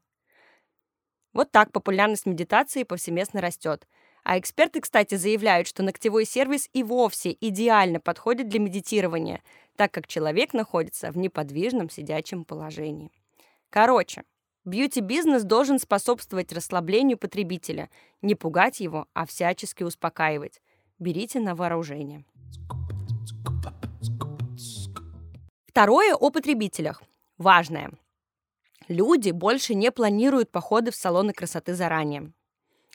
Вот 1.33 1.51
так 1.51 1.71
популярность 1.71 2.25
медитации 2.25 2.83
повсеместно 2.83 3.41
растет– 3.41 3.87
а 4.29 4.37
эксперты, 4.37 4.81
кстати, 4.81 5.15
заявляют, 5.15 5.69
что 5.69 5.83
ногтевой 5.83 6.25
сервис 6.25 6.69
и 6.73 6.83
вовсе 6.83 7.37
идеально 7.39 8.01
подходит 8.01 8.49
для 8.49 8.59
медитирования, 8.59 9.41
так 9.77 9.93
как 9.93 10.05
человек 10.05 10.53
находится 10.53 11.13
в 11.13 11.17
неподвижном 11.17 11.89
сидячем 11.89 12.43
положении. 12.43 13.09
Короче, 13.69 14.23
бьюти-бизнес 14.67 15.43
должен 15.43 15.79
способствовать 15.79 16.53
расслаблению 16.53 17.17
потребителя, 17.17 17.89
не 18.21 18.35
пугать 18.35 18.79
его, 18.79 19.07
а 19.13 19.25
всячески 19.25 19.83
успокаивать. 19.83 20.61
Берите 20.99 21.39
на 21.39 21.55
вооружение. 21.55 22.25
Второе 25.67 26.15
о 26.15 26.29
потребителях. 26.29 27.01
Важное. 27.37 27.91
Люди 28.87 29.31
больше 29.31 29.75
не 29.75 29.91
планируют 29.91 30.51
походы 30.51 30.91
в 30.91 30.95
салоны 30.95 31.33
красоты 31.33 31.73
заранее. 31.73 32.33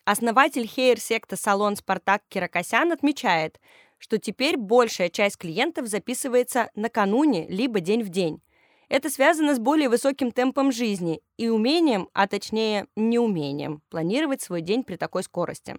Основатель 0.04 0.66
хейр-секта 0.66 1.36
салон 1.36 1.76
«Спартак» 1.76 2.22
Киракосян 2.28 2.90
отмечает, 2.90 3.60
что 3.98 4.18
теперь 4.18 4.56
большая 4.56 5.10
часть 5.10 5.36
клиентов 5.36 5.86
записывается 5.86 6.70
накануне, 6.74 7.46
либо 7.48 7.78
день 7.78 8.02
в 8.02 8.08
день. 8.08 8.42
Это 8.92 9.08
связано 9.08 9.54
с 9.54 9.58
более 9.58 9.88
высоким 9.88 10.30
темпом 10.30 10.70
жизни 10.70 11.22
и 11.38 11.48
умением, 11.48 12.10
а 12.12 12.26
точнее 12.26 12.88
неумением, 12.94 13.80
планировать 13.88 14.42
свой 14.42 14.60
день 14.60 14.84
при 14.84 14.96
такой 14.96 15.22
скорости. 15.22 15.78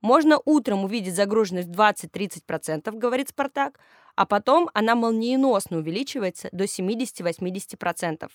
Можно 0.00 0.40
утром 0.44 0.82
увидеть 0.82 1.14
загруженность 1.14 1.68
в 1.68 1.80
20-30%, 1.80 2.90
говорит 2.98 3.28
Спартак, 3.28 3.78
а 4.16 4.26
потом 4.26 4.68
она 4.74 4.96
молниеносно 4.96 5.78
увеличивается 5.78 6.48
до 6.50 6.64
70-80%. 6.64 8.28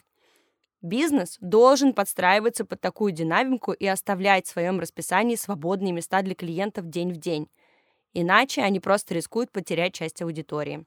Бизнес 0.81 1.37
должен 1.41 1.91
подстраиваться 1.91 2.63
под 2.63 2.79
такую 2.79 3.11
динамику 3.11 3.73
и 3.73 3.85
оставлять 3.85 4.47
в 4.47 4.51
своем 4.51 4.79
расписании 4.79 5.35
свободные 5.35 5.91
места 5.91 6.21
для 6.21 6.33
клиентов 6.33 6.89
день 6.89 7.11
в 7.11 7.17
день. 7.17 7.49
Иначе 8.13 8.61
они 8.61 8.79
просто 8.79 9.15
рискуют 9.15 9.51
потерять 9.51 9.93
часть 9.93 10.21
аудитории. 10.21 10.85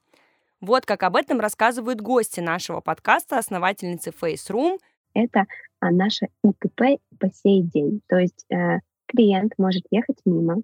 Вот 0.60 0.84
как 0.84 1.02
об 1.04 1.16
этом 1.16 1.40
рассказывают 1.40 2.02
гости 2.02 2.40
нашего 2.40 2.80
подкаста, 2.80 3.38
основательницы 3.38 4.10
Face 4.10 4.50
Room. 4.50 4.78
Это 5.14 5.46
а, 5.80 5.90
наше 5.90 6.28
ИКП 6.44 7.00
по 7.18 7.30
сей 7.32 7.62
день. 7.62 8.02
То 8.06 8.18
есть 8.18 8.44
э, 8.50 8.80
клиент 9.06 9.54
может 9.56 9.84
ехать 9.90 10.18
мимо, 10.26 10.62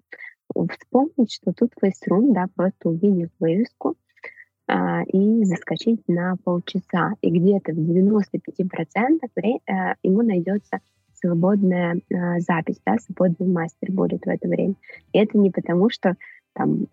вспомнить, 0.53 1.33
что 1.33 1.51
тут 1.51 1.71
Face 1.81 2.07
Room, 2.09 2.31
да, 2.33 2.45
просто 2.55 2.89
увидев 2.89 3.29
вывеску, 3.39 3.95
а, 4.67 5.01
и 5.03 5.43
заскочить 5.45 6.07
на 6.07 6.35
полчаса. 6.43 7.13
И 7.21 7.31
где-то 7.31 7.71
в 7.73 7.77
95% 7.77 9.19
э, 9.35 9.95
ему 10.03 10.21
найдется 10.21 10.79
свободная 11.15 11.99
а, 12.13 12.39
запись, 12.39 12.79
да, 12.85 12.97
свободный 12.99 13.47
мастер 13.47 13.91
будет 13.91 14.25
в 14.25 14.29
это 14.29 14.47
время. 14.47 14.75
И 15.13 15.17
это 15.17 15.39
не 15.39 15.49
потому, 15.49 15.89
что 15.89 16.15
там 16.57 16.87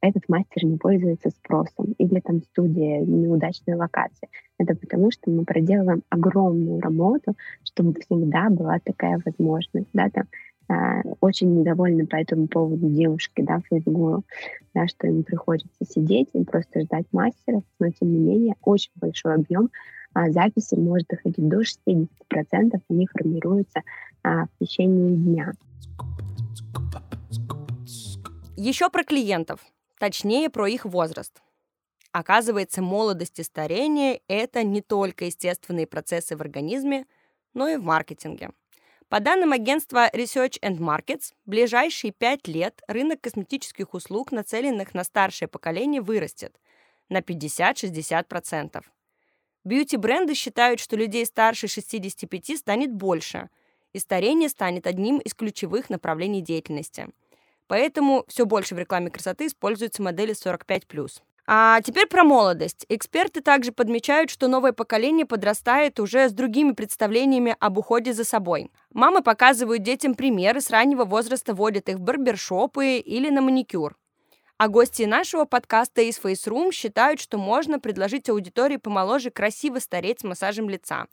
этот 0.00 0.28
мастер 0.28 0.64
не 0.64 0.78
пользуется 0.78 1.30
спросом 1.30 1.94
или 1.98 2.20
там 2.20 2.42
студия 2.42 3.00
неудачная 3.00 3.76
локация. 3.76 4.28
Это 4.58 4.74
потому, 4.76 5.10
что 5.10 5.30
мы 5.30 5.44
проделываем 5.44 6.02
огромную 6.08 6.80
работу, 6.80 7.34
чтобы 7.64 7.94
всегда 8.00 8.48
была 8.50 8.78
такая 8.82 9.20
возможность, 9.24 9.88
да, 9.92 10.08
там 10.10 10.24
а, 10.68 11.02
очень 11.20 11.58
недовольны 11.58 12.06
по 12.06 12.16
этому 12.16 12.46
поводу 12.46 12.88
девушки, 12.88 13.42
да, 13.42 13.60
Фейсбуку, 13.68 14.22
да, 14.74 14.86
что 14.86 15.08
им 15.08 15.24
приходится 15.24 15.84
сидеть 15.84 16.28
и 16.32 16.44
просто 16.44 16.82
ждать 16.82 17.06
мастеров, 17.12 17.64
но 17.80 17.90
тем 17.90 18.12
не 18.12 18.18
менее 18.18 18.54
очень 18.62 18.92
большой 18.94 19.34
объем 19.34 19.70
а, 20.14 20.30
записи 20.30 20.76
может 20.76 21.08
доходить 21.08 21.48
до 21.48 21.62
60%, 21.62 22.80
они 22.88 23.06
формируются 23.06 23.82
а, 24.22 24.44
в 24.44 24.48
течение 24.60 25.16
дня. 25.16 25.52
Еще 28.62 28.90
про 28.90 29.04
клиентов, 29.04 29.64
точнее 29.98 30.50
про 30.50 30.66
их 30.66 30.84
возраст. 30.84 31.40
Оказывается, 32.12 32.82
молодость 32.82 33.38
и 33.38 33.42
старение– 33.42 34.20
это 34.28 34.64
не 34.64 34.82
только 34.82 35.24
естественные 35.24 35.86
процессы 35.86 36.36
в 36.36 36.42
организме, 36.42 37.06
но 37.54 37.68
и 37.68 37.76
в 37.76 37.84
маркетинге. 37.84 38.50
По 39.08 39.18
данным 39.18 39.52
агентства 39.52 40.10
Research 40.12 40.60
and 40.60 40.76
Markets, 40.76 41.32
ближайшие 41.46 42.12
пять 42.12 42.48
лет 42.48 42.82
рынок 42.86 43.22
косметических 43.22 43.94
услуг, 43.94 44.30
нацеленных 44.30 44.92
на 44.92 45.04
старшее 45.04 45.48
поколение, 45.48 46.02
вырастет 46.02 46.54
на 47.08 47.20
50-60%. 47.20 48.82
Бьюти-бренды 49.64 50.34
считают, 50.34 50.80
что 50.80 50.96
людей 50.96 51.24
старше 51.24 51.66
65 51.66 52.58
станет 52.58 52.92
больше, 52.92 53.48
и 53.94 53.98
старение 53.98 54.50
станет 54.50 54.86
одним 54.86 55.16
из 55.16 55.32
ключевых 55.32 55.88
направлений 55.88 56.42
деятельности. 56.42 57.08
Поэтому 57.70 58.24
все 58.26 58.46
больше 58.46 58.74
в 58.74 58.80
рекламе 58.80 59.10
красоты 59.10 59.46
используются 59.46 60.02
модели 60.02 60.34
45+. 60.34 61.22
А 61.46 61.80
теперь 61.82 62.08
про 62.08 62.24
молодость. 62.24 62.84
Эксперты 62.88 63.42
также 63.42 63.70
подмечают, 63.70 64.30
что 64.30 64.48
новое 64.48 64.72
поколение 64.72 65.24
подрастает 65.24 66.00
уже 66.00 66.28
с 66.28 66.32
другими 66.32 66.72
представлениями 66.72 67.54
об 67.60 67.78
уходе 67.78 68.12
за 68.12 68.24
собой. 68.24 68.72
Мамы 68.92 69.22
показывают 69.22 69.84
детям 69.84 70.16
примеры, 70.16 70.60
с 70.60 70.70
раннего 70.70 71.04
возраста 71.04 71.54
водят 71.54 71.88
их 71.88 71.98
в 71.98 72.00
барбершопы 72.00 72.96
или 72.96 73.30
на 73.30 73.40
маникюр. 73.40 73.96
А 74.58 74.66
гости 74.66 75.04
нашего 75.04 75.44
подкаста 75.44 76.02
из 76.02 76.18
Face 76.18 76.48
Room 76.48 76.72
считают, 76.72 77.20
что 77.20 77.38
можно 77.38 77.78
предложить 77.78 78.28
аудитории 78.28 78.78
помоложе 78.78 79.30
красиво 79.30 79.78
стареть 79.78 80.20
с 80.20 80.24
массажем 80.24 80.68
лица, 80.68 81.06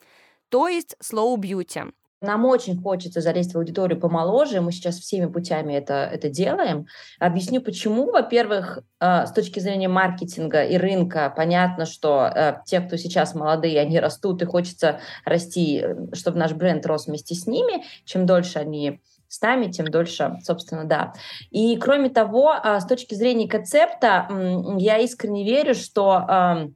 то 0.50 0.68
есть 0.68 0.96
slow 1.04 1.36
beauty. 1.38 1.94
Нам 2.22 2.46
очень 2.46 2.82
хочется 2.82 3.22
залезть 3.22 3.54
в 3.54 3.58
аудиторию 3.58 4.00
помоложе, 4.00 4.60
мы 4.60 4.72
сейчас 4.72 4.98
всеми 4.98 5.28
путями 5.28 5.74
это, 5.74 6.10
это 6.12 6.30
делаем. 6.30 6.88
Объясню 7.20 7.62
почему. 7.62 8.12
Во-первых, 8.12 8.80
э, 9.00 9.28
с 9.28 9.32
точки 9.32 9.60
зрения 9.60 9.88
маркетинга 9.88 10.64
и 10.64 10.78
рынка, 10.78 11.32
понятно, 11.36 11.86
что 11.86 12.26
э, 12.26 12.56
те, 12.66 12.80
кто 12.80 12.98
сейчас 12.98 13.36
молодые, 13.36 13.80
они 13.80 14.00
растут, 14.00 14.42
и 14.42 14.46
хочется 14.46 15.00
расти, 15.26 15.80
э, 15.84 15.96
чтобы 16.14 16.40
наш 16.40 16.54
бренд 16.54 16.84
рос 16.88 17.06
вместе 17.06 17.36
с 17.36 17.46
ними. 17.46 17.86
Чем 18.04 18.26
дольше 18.26 18.58
они 18.58 19.00
местами, 19.28 19.72
тем 19.72 19.90
дольше, 19.90 20.40
собственно, 20.42 20.86
да. 20.86 21.14
И 21.52 21.78
кроме 21.78 22.10
того, 22.10 22.56
с 22.64 22.86
точки 22.86 23.14
зрения 23.14 23.48
концепта, 23.48 24.28
я 24.78 24.98
искренне 25.00 25.44
верю, 25.44 25.76
что 25.76 26.72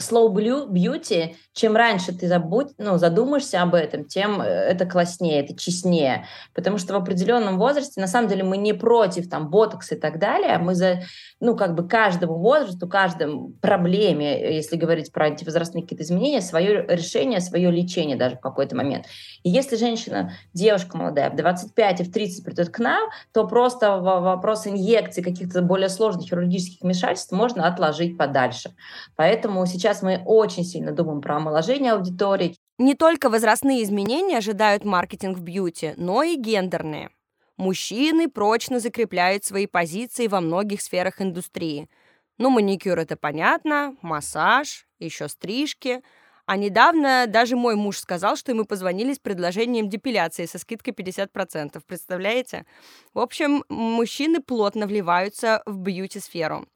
slow 0.00 0.32
beauty, 0.32 1.36
чем 1.52 1.74
раньше 1.74 2.12
ты 2.12 2.28
забудь, 2.28 2.68
ну, 2.76 2.98
задумаешься 2.98 3.62
об 3.62 3.74
этом, 3.74 4.04
тем 4.04 4.42
э, 4.42 4.44
это 4.44 4.84
класснее, 4.84 5.42
это 5.42 5.56
честнее. 5.56 6.26
Потому 6.54 6.76
что 6.78 6.92
в 6.92 6.96
определенном 6.96 7.58
возрасте, 7.58 8.00
на 8.00 8.06
самом 8.06 8.28
деле, 8.28 8.44
мы 8.44 8.58
не 8.58 8.74
против 8.74 9.30
там 9.30 9.48
ботокса 9.48 9.94
и 9.94 9.98
так 9.98 10.18
далее, 10.18 10.58
мы 10.58 10.74
за, 10.74 11.02
ну, 11.40 11.56
как 11.56 11.74
бы 11.74 11.88
каждому 11.88 12.38
возрасту, 12.38 12.86
каждому 12.88 13.50
проблеме, 13.62 14.54
если 14.54 14.76
говорить 14.76 15.12
про 15.12 15.26
антивозрастные 15.26 15.82
какие-то 15.82 16.04
изменения, 16.04 16.42
свое 16.42 16.84
решение, 16.88 17.40
свое 17.40 17.70
лечение 17.70 18.16
даже 18.16 18.36
в 18.36 18.40
какой-то 18.40 18.76
момент. 18.76 19.06
И 19.42 19.50
если 19.50 19.76
женщина, 19.76 20.32
девушка 20.52 20.96
молодая, 20.98 21.30
в 21.30 21.36
25 21.36 22.00
и 22.00 22.04
в 22.04 22.12
30 22.12 22.44
придет 22.44 22.68
к 22.68 22.78
нам, 22.80 23.08
то 23.32 23.46
просто 23.46 23.96
вопрос 23.96 24.66
инъекций, 24.66 25.22
каких-то 25.22 25.62
более 25.62 25.88
сложных 25.88 26.28
хирургических 26.28 26.82
вмешательств 26.82 27.32
можно 27.32 27.66
отложить 27.66 28.18
подальше. 28.18 28.74
Поэтому 29.16 29.64
сейчас 29.64 29.85
Сейчас 29.86 30.02
мы 30.02 30.20
очень 30.26 30.64
сильно 30.64 30.90
думаем 30.90 31.20
про 31.20 31.36
омоложение 31.36 31.92
аудитории. 31.92 32.56
Не 32.76 32.96
только 32.96 33.30
возрастные 33.30 33.84
изменения 33.84 34.38
ожидают 34.38 34.84
маркетинг 34.84 35.38
в 35.38 35.42
бьюти, 35.42 35.94
но 35.96 36.24
и 36.24 36.34
гендерные. 36.34 37.10
Мужчины 37.56 38.28
прочно 38.28 38.80
закрепляют 38.80 39.44
свои 39.44 39.68
позиции 39.68 40.26
во 40.26 40.40
многих 40.40 40.82
сферах 40.82 41.22
индустрии. 41.22 41.88
Ну, 42.36 42.50
маникюр 42.50 42.98
это 42.98 43.16
понятно, 43.16 43.94
массаж, 44.02 44.88
еще 44.98 45.28
стрижки. 45.28 46.02
А 46.46 46.56
недавно 46.56 47.26
даже 47.28 47.54
мой 47.54 47.76
муж 47.76 47.98
сказал, 47.98 48.34
что 48.34 48.50
ему 48.50 48.64
позвонили 48.64 49.14
с 49.14 49.20
предложением 49.20 49.88
депиляции 49.88 50.46
со 50.46 50.58
скидкой 50.58 50.94
50%. 50.94 51.80
Представляете? 51.86 52.66
В 53.14 53.20
общем, 53.20 53.62
мужчины 53.68 54.42
плотно 54.42 54.88
вливаются 54.88 55.62
в 55.64 55.78
бьюти-сферу. 55.78 56.66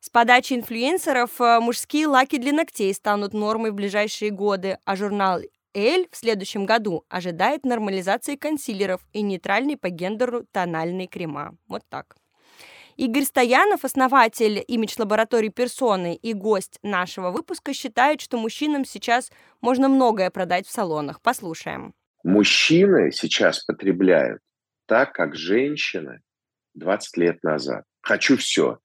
С 0.00 0.10
подачи 0.10 0.52
инфлюенсеров 0.52 1.40
э, 1.40 1.58
мужские 1.58 2.06
лаки 2.06 2.38
для 2.38 2.52
ногтей 2.52 2.94
станут 2.94 3.34
нормой 3.34 3.72
в 3.72 3.74
ближайшие 3.74 4.30
годы, 4.30 4.78
а 4.84 4.94
журнал 4.94 5.40
«Эль» 5.74 6.08
в 6.12 6.16
следующем 6.16 6.66
году 6.66 7.04
ожидает 7.08 7.64
нормализации 7.64 8.36
консилеров 8.36 9.00
и 9.12 9.22
нейтральный 9.22 9.76
по 9.76 9.88
гендеру 9.88 10.46
тональные 10.52 11.08
крема. 11.08 11.56
Вот 11.66 11.82
так. 11.88 12.14
Игорь 12.96 13.24
Стоянов, 13.24 13.84
основатель 13.84 14.64
имидж-лаборатории 14.68 15.48
«Персоны» 15.48 16.14
и 16.14 16.32
гость 16.32 16.78
нашего 16.84 17.32
выпуска, 17.32 17.74
считает, 17.74 18.20
что 18.20 18.38
мужчинам 18.38 18.84
сейчас 18.84 19.32
можно 19.60 19.88
многое 19.88 20.30
продать 20.30 20.68
в 20.68 20.70
салонах. 20.70 21.20
Послушаем. 21.20 21.92
Мужчины 22.22 23.10
сейчас 23.10 23.64
потребляют 23.64 24.42
так, 24.86 25.12
как 25.12 25.34
женщины 25.34 26.20
20 26.74 27.16
лет 27.16 27.42
назад. 27.42 27.84
Хочу 28.00 28.36
все 28.36 28.78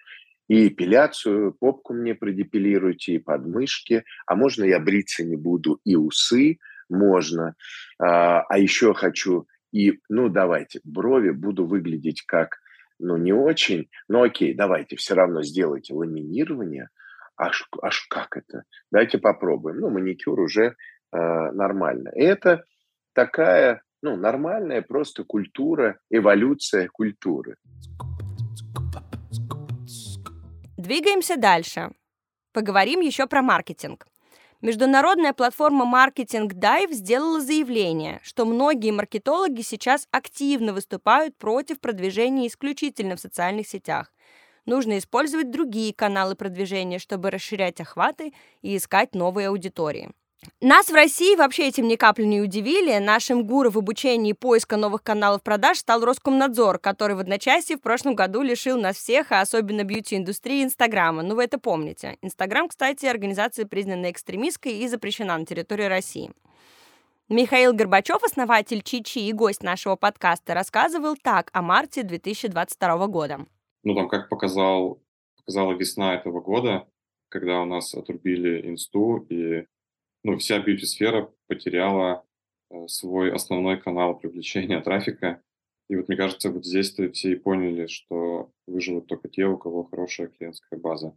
и 0.47 0.67
эпиляцию, 0.67 1.53
попку 1.53 1.93
мне 1.93 2.15
продепилируйте, 2.15 3.13
и 3.13 3.19
подмышки, 3.19 4.03
а 4.25 4.35
можно 4.35 4.63
я 4.63 4.79
бриться 4.79 5.23
не 5.23 5.35
буду, 5.35 5.79
и 5.83 5.95
усы 5.95 6.59
можно, 6.89 7.55
а, 7.99 8.41
а 8.41 8.57
еще 8.57 8.93
хочу 8.93 9.47
и, 9.73 9.99
ну, 10.07 10.29
давайте, 10.29 10.79
брови 10.83 11.31
буду 11.31 11.65
выглядеть 11.65 12.21
как, 12.27 12.59
ну, 12.99 13.17
не 13.17 13.33
очень, 13.33 13.89
но 14.07 14.21
окей, 14.21 14.53
давайте, 14.53 14.95
все 14.95 15.15
равно 15.15 15.41
сделайте 15.41 15.95
ламинирование, 15.95 16.89
аж, 17.35 17.67
аж 17.81 18.05
как 18.07 18.37
это? 18.37 18.63
Давайте 18.91 19.17
попробуем. 19.17 19.79
Ну, 19.79 19.89
маникюр 19.89 20.39
уже 20.39 20.63
э, 20.65 20.73
нормально. 21.11 22.09
Это 22.13 22.65
такая, 23.13 23.81
ну, 24.03 24.15
нормальная 24.15 24.83
просто 24.83 25.23
культура, 25.23 25.99
эволюция 26.11 26.87
культуры. 26.87 27.55
Двигаемся 30.83 31.37
дальше. 31.37 31.91
Поговорим 32.51 32.99
еще 32.99 33.25
про 33.25 33.41
маркетинг. 33.41 34.05
Международная 34.59 35.31
платформа 35.31 35.85
маркетинг 35.85 36.51
Dive 36.51 36.91
сделала 36.91 37.39
заявление, 37.39 38.19
что 38.21 38.43
многие 38.43 38.91
маркетологи 38.91 39.61
сейчас 39.61 40.09
активно 40.11 40.73
выступают 40.73 41.37
против 41.37 41.79
продвижения 41.79 42.47
исключительно 42.47 43.15
в 43.15 43.21
социальных 43.21 43.65
сетях. 43.65 44.11
Нужно 44.65 44.97
использовать 44.97 45.51
другие 45.51 45.93
каналы 45.93 46.35
продвижения, 46.35 46.99
чтобы 46.99 47.31
расширять 47.31 47.79
охваты 47.79 48.33
и 48.61 48.75
искать 48.75 49.15
новые 49.15 49.47
аудитории. 49.47 50.11
Нас 50.61 50.89
в 50.89 50.93
России 50.93 51.35
вообще 51.35 51.67
этим 51.67 51.87
ни 51.87 51.95
капли 51.95 52.23
не 52.23 52.41
удивили. 52.41 52.97
Нашим 52.97 53.45
гуру 53.45 53.69
в 53.69 53.77
обучении 53.77 54.33
поиска 54.33 54.77
новых 54.77 55.03
каналов 55.03 55.43
продаж 55.43 55.77
стал 55.77 56.03
Роскомнадзор, 56.05 56.79
который 56.79 57.15
в 57.15 57.19
одночасье 57.19 57.77
в 57.77 57.81
прошлом 57.81 58.15
году 58.15 58.41
лишил 58.41 58.79
нас 58.79 58.95
всех, 58.95 59.31
а 59.31 59.41
особенно 59.41 59.83
бьюти-индустрии, 59.83 60.63
Инстаграма. 60.63 61.23
Ну, 61.23 61.35
вы 61.35 61.43
это 61.43 61.59
помните. 61.59 62.17
Инстаграм, 62.21 62.67
кстати, 62.67 63.05
организация 63.05 63.65
признана 63.65 64.11
экстремистской 64.11 64.73
и 64.73 64.87
запрещена 64.87 65.37
на 65.37 65.45
территории 65.45 65.85
России. 65.85 66.31
Михаил 67.29 67.73
Горбачев, 67.73 68.23
основатель 68.23 68.81
Чичи 68.83 69.19
и 69.19 69.33
гость 69.33 69.63
нашего 69.63 69.95
подкаста, 69.95 70.53
рассказывал 70.53 71.15
так 71.15 71.49
о 71.53 71.61
марте 71.61 72.03
2022 72.03 73.07
года. 73.07 73.45
Ну, 73.83 73.95
там, 73.95 74.07
как 74.07 74.29
показал, 74.29 75.01
показала 75.37 75.73
весна 75.73 76.15
этого 76.15 76.41
года, 76.41 76.87
когда 77.29 77.61
у 77.61 77.65
нас 77.65 77.93
отрубили 77.95 78.69
инсту, 78.69 79.25
и 79.29 79.65
ну, 80.23 80.37
вся 80.37 80.59
бьюти-сфера 80.59 81.31
потеряла 81.47 82.25
э, 82.69 82.87
свой 82.87 83.31
основной 83.31 83.79
канал 83.79 84.17
привлечения 84.17 84.81
трафика. 84.83 85.41
И 85.89 85.95
вот 85.95 86.07
мне 86.07 86.17
кажется, 86.17 86.49
вот 86.49 86.65
здесь-то 86.65 87.11
все 87.11 87.33
и 87.33 87.35
поняли, 87.35 87.87
что 87.87 88.51
выживут 88.67 89.07
только 89.07 89.29
те, 89.29 89.45
у 89.45 89.57
кого 89.57 89.83
хорошая 89.83 90.27
клиентская 90.27 90.79
база. 90.79 91.15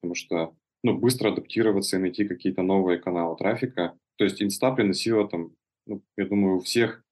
Потому 0.00 0.14
что 0.14 0.56
ну, 0.82 0.98
быстро 0.98 1.30
адаптироваться 1.30 1.96
и 1.96 2.00
найти 2.00 2.26
какие-то 2.26 2.62
новые 2.62 2.98
каналы 2.98 3.36
трафика. 3.36 3.96
То 4.16 4.24
есть 4.24 4.42
инста 4.42 4.72
приносила 4.72 5.28
там, 5.28 5.54
ну, 5.86 6.02
я 6.16 6.26
думаю, 6.26 6.56
у 6.56 6.60
всех 6.60 7.04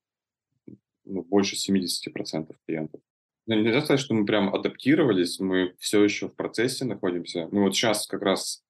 ну, 1.04 1.22
больше 1.22 1.56
70% 1.56 2.54
клиентов. 2.66 3.00
Но 3.46 3.54
нельзя 3.54 3.80
сказать, 3.82 4.00
что 4.00 4.14
мы 4.14 4.26
прям 4.26 4.54
адаптировались, 4.54 5.40
мы 5.40 5.74
все 5.78 6.02
еще 6.04 6.28
в 6.28 6.36
процессе 6.36 6.84
находимся. 6.84 7.48
Мы 7.50 7.62
вот 7.62 7.74
сейчас 7.74 8.06
как 8.06 8.22
раз 8.22 8.62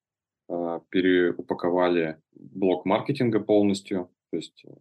переупаковали 0.91 2.21
блок 2.33 2.85
маркетинга 2.85 3.41
полностью. 3.41 4.11
То 4.31 4.37
есть, 4.37 4.65
э, 4.65 4.75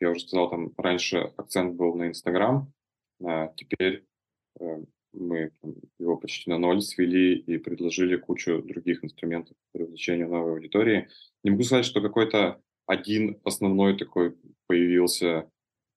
я 0.00 0.10
уже 0.10 0.20
сказал, 0.20 0.50
там 0.50 0.72
раньше 0.76 1.32
акцент 1.36 1.76
был 1.76 1.94
на 1.94 2.08
Инстаграм, 2.08 2.72
а 3.24 3.52
теперь 3.56 4.04
э, 4.60 4.84
мы 5.12 5.52
его 5.98 6.16
почти 6.16 6.50
на 6.50 6.58
ноль 6.58 6.82
свели 6.82 7.34
и 7.36 7.58
предложили 7.58 8.16
кучу 8.16 8.62
других 8.62 9.04
инструментов 9.04 9.56
по 9.72 9.78
привлечению 9.78 10.28
новой 10.28 10.52
аудитории. 10.52 11.08
Не 11.42 11.50
могу 11.50 11.62
сказать, 11.62 11.86
что 11.86 12.00
какой-то 12.00 12.60
один 12.86 13.40
основной 13.44 13.96
такой 13.96 14.36
появился, 14.66 15.50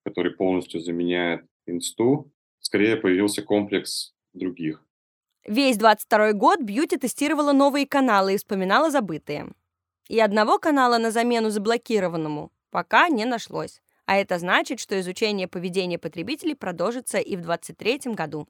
который 0.06 0.32
полностью 0.32 0.82
заменяет 0.82 1.46
инсту. 1.66 2.32
Скорее 2.60 2.98
появился 2.98 3.42
комплекс 3.42 4.14
других. 4.34 4.86
Весь 5.48 5.78
22 5.78 6.34
год 6.34 6.60
Бьюти 6.62 6.98
тестировала 6.98 7.52
новые 7.52 7.88
каналы 7.88 8.36
и 8.36 8.38
вспоминала 8.38 8.92
забытые. 8.92 9.48
И 10.08 10.20
одного 10.20 10.60
канала 10.60 11.00
на 11.00 11.10
замену 11.10 11.50
заблокированному 11.50 12.52
пока 12.70 13.10
не 13.10 13.26
нашлось. 13.26 13.82
А 14.06 14.18
это 14.18 14.38
значит, 14.38 14.80
что 14.80 15.00
изучение 15.00 15.48
поведения 15.48 15.98
потребителей 15.98 16.56
продолжится 16.56 17.18
и 17.18 17.36
в 17.36 17.42
2023 17.42 18.14
году. 18.14 18.48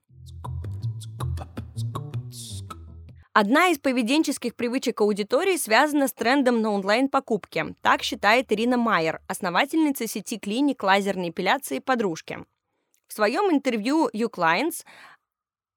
Одна 3.34 3.70
из 3.70 3.80
поведенческих 3.80 4.56
привычек 4.56 5.00
аудитории 5.00 5.56
связана 5.56 6.10
с 6.10 6.14
трендом 6.14 6.62
на 6.62 6.72
онлайн-покупки. 6.72 7.76
Так 7.82 8.04
считает 8.04 8.52
Ирина 8.52 8.76
Майер, 8.76 9.22
основательница 9.28 10.08
сети 10.08 10.38
клиник 10.38 10.84
лазерной 10.84 11.30
эпиляции 11.30 11.80
«Подружки». 11.80 12.40
В 13.08 13.14
своем 13.14 13.54
интервью 13.54 14.10
U-Clients 14.14 14.86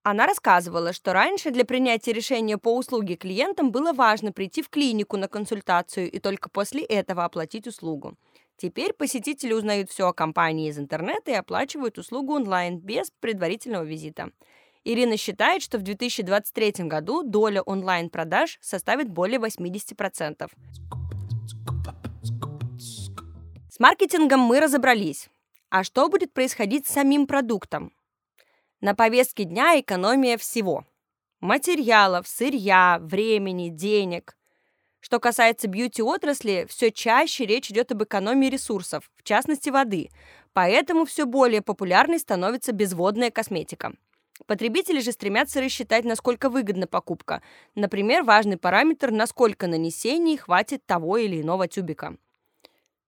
она 0.04 0.26
рассказывала, 0.26 0.92
что 0.92 1.14
раньше 1.14 1.50
для 1.50 1.64
принятия 1.64 2.12
решения 2.12 2.58
по 2.58 2.76
услуге 2.76 3.16
клиентам 3.16 3.72
было 3.72 3.94
важно 3.94 4.32
прийти 4.32 4.62
в 4.62 4.68
клинику 4.68 5.16
на 5.16 5.28
консультацию 5.28 6.10
и 6.10 6.18
только 6.18 6.50
после 6.50 6.82
этого 6.84 7.24
оплатить 7.24 7.66
услугу. 7.66 8.14
Теперь 8.58 8.92
посетители 8.92 9.54
узнают 9.54 9.90
все 9.90 10.06
о 10.06 10.12
компании 10.12 10.68
из 10.68 10.78
интернета 10.78 11.30
и 11.30 11.34
оплачивают 11.34 11.96
услугу 11.96 12.34
онлайн 12.34 12.78
без 12.78 13.10
предварительного 13.20 13.84
визита. 13.84 14.30
Ирина 14.84 15.16
считает, 15.16 15.62
что 15.62 15.78
в 15.78 15.82
2023 15.82 16.84
году 16.84 17.22
доля 17.22 17.62
онлайн-продаж 17.62 18.58
составит 18.60 19.08
более 19.08 19.40
80%. 19.40 20.50
С 23.70 23.80
маркетингом 23.80 24.40
мы 24.40 24.60
разобрались. 24.60 25.30
А 25.70 25.82
что 25.82 26.10
будет 26.10 26.34
происходить 26.34 26.86
с 26.86 26.92
самим 26.92 27.26
продуктом? 27.26 27.90
На 28.84 28.94
повестке 28.94 29.44
дня 29.44 29.80
экономия 29.80 30.36
всего. 30.36 30.84
Материалов, 31.40 32.28
сырья, 32.28 32.98
времени, 33.00 33.70
денег. 33.70 34.36
Что 35.00 35.20
касается 35.20 35.68
бьюти-отрасли, 35.68 36.66
все 36.68 36.90
чаще 36.90 37.46
речь 37.46 37.70
идет 37.70 37.92
об 37.92 38.02
экономии 38.02 38.48
ресурсов, 38.48 39.10
в 39.16 39.22
частности 39.22 39.70
воды. 39.70 40.10
Поэтому 40.52 41.06
все 41.06 41.24
более 41.24 41.62
популярной 41.62 42.18
становится 42.18 42.72
безводная 42.72 43.30
косметика. 43.30 43.94
Потребители 44.44 45.00
же 45.00 45.12
стремятся 45.12 45.62
рассчитать, 45.62 46.04
насколько 46.04 46.50
выгодна 46.50 46.86
покупка. 46.86 47.40
Например, 47.74 48.22
важный 48.22 48.58
параметр, 48.58 49.10
насколько 49.10 49.66
нанесений 49.66 50.36
хватит 50.36 50.84
того 50.84 51.16
или 51.16 51.40
иного 51.40 51.68
тюбика. 51.68 52.18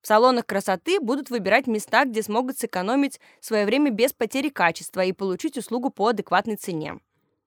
В 0.07 0.09
салонах 0.09 0.47
красоты 0.47 1.01
будут 1.01 1.31
выбирать 1.31 1.67
места, 1.67 2.05
где 2.05 2.23
смогут 2.23 2.57
сэкономить 2.57 3.19
свое 3.41 3.67
время 3.67 3.91
без 3.91 4.13
потери 4.13 4.51
качества 4.51 5.01
и 5.01 5.11
получить 5.11 5.59
услугу 5.59 5.91
по 5.91 6.07
адекватной 6.07 6.55
цене. 6.55 7.01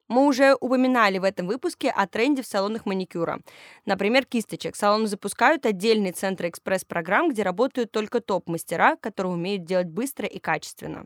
Мы 0.10 0.28
уже 0.28 0.58
упоминали 0.60 1.20
в 1.20 1.24
этом 1.24 1.48
выпуске 1.48 1.90
о 1.90 2.06
тренде 2.06 2.42
в 2.42 2.46
салонах 2.46 2.86
маникюра. 2.86 3.40
Например, 3.86 4.26
кисточек. 4.26 4.76
Салоны 4.76 5.08
запускают 5.08 5.66
отдельные 5.66 6.12
центры 6.12 6.50
экспресс-программ, 6.50 7.30
где 7.30 7.44
работают 7.44 7.94
только 7.94 8.20
топ-мастера, 8.20 8.98
которые 8.98 9.36
умеют 9.36 9.64
делать 9.64 9.88
быстро 9.88 10.28
и 10.28 10.40
качественно. 10.40 11.06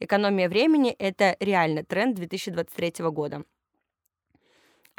Экономия 0.00 0.48
времени– 0.48 0.90
это 0.98 1.36
реально 1.38 1.84
тренд 1.84 2.16
2023 2.16 3.04
года. 3.10 3.44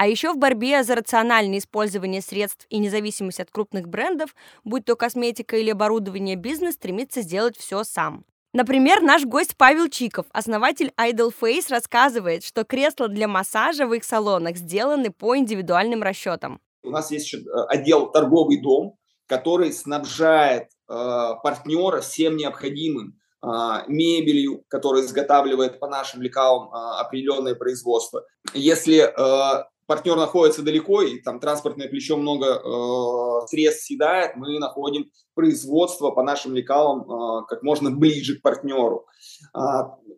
А 0.02 0.08
еще 0.08 0.34
в 0.34 0.38
борьбе 0.40 0.82
за 0.82 0.96
рациональное 0.96 1.60
использование 1.60 2.24
средств 2.24 2.66
и 2.72 2.80
независимость 2.80 3.40
от 3.40 3.52
крупных 3.52 3.88
брендов, 3.88 4.34
будь 4.64 4.84
то 4.84 4.96
косметика 4.96 5.56
или 5.58 5.70
оборудование, 5.70 6.36
бизнес 6.36 6.74
стремится 6.74 7.22
сделать 7.22 7.56
все 7.56 7.84
сам. 7.84 8.26
Например, 8.52 9.04
наш 9.04 9.26
гость 9.26 9.56
Павел 9.58 9.90
Чиков, 9.90 10.26
основатель 10.32 10.92
Idol 11.00 11.32
Face, 11.40 11.70
рассказывает, 11.70 12.44
что 12.44 12.64
кресла 12.64 13.10
для 13.10 13.28
массажа 13.28 13.86
в 13.86 13.94
их 13.94 14.04
салонах 14.04 14.58
сделаны 14.58 15.12
по 15.12 15.38
индивидуальным 15.38 16.02
расчетам. 16.02 16.60
У 16.82 16.90
нас 16.90 17.12
есть 17.12 17.28
еще 17.28 17.38
э, 17.38 17.66
отдел 17.70 18.10
«Торговый 18.10 18.60
дом», 18.60 18.96
который 19.28 19.72
снабжает 19.72 20.64
э, 20.64 20.96
партнера 21.44 22.02
всем 22.02 22.38
необходимым 22.38 23.20
э, 23.44 23.48
мебелью, 23.88 24.64
которая 24.68 25.04
изготавливает 25.04 25.80
по 25.80 25.88
нашим 25.88 26.24
лекалам 26.24 26.70
э, 26.74 27.02
определенное 27.02 27.54
производство. 27.54 28.26
Если 28.56 28.98
э, 28.98 29.64
партнер 29.92 30.16
находится 30.16 30.62
далеко, 30.62 31.02
и 31.02 31.20
там 31.20 31.42
транспортное 31.42 31.90
плечо 31.90 32.16
много 32.16 32.46
э, 32.46 33.48
средств 33.48 33.88
съедает, 33.88 34.38
мы 34.38 34.58
находим 34.58 35.12
производство 35.34 36.12
по 36.12 36.24
нашим 36.24 36.56
лекалам 36.56 37.02
э, 37.02 37.46
как 37.50 37.62
можно 37.62 37.92
ближе 37.92 38.40
к 38.40 38.42
партнеру. 38.42 39.06
Э, 39.54 39.60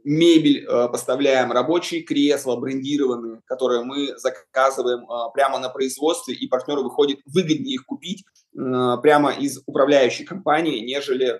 мебель 0.04 0.64
э, 0.64 0.90
поставляем, 0.90 1.52
рабочие 1.52 2.04
кресла 2.04 2.56
брендированные, 2.56 3.42
которые 3.46 3.84
мы 3.84 4.16
заказываем 4.16 5.10
э, 5.10 5.32
прямо 5.34 5.58
на 5.58 5.70
производстве, 5.70 6.36
и 6.36 6.48
партнеру 6.48 6.84
выходит 6.84 7.22
выгоднее 7.26 7.74
их 7.74 7.86
купить 7.88 8.24
э, 8.56 8.98
прямо 9.02 9.32
из 9.32 9.60
управляющей 9.66 10.24
компании, 10.24 10.86
нежели 10.86 11.30
э, 11.30 11.40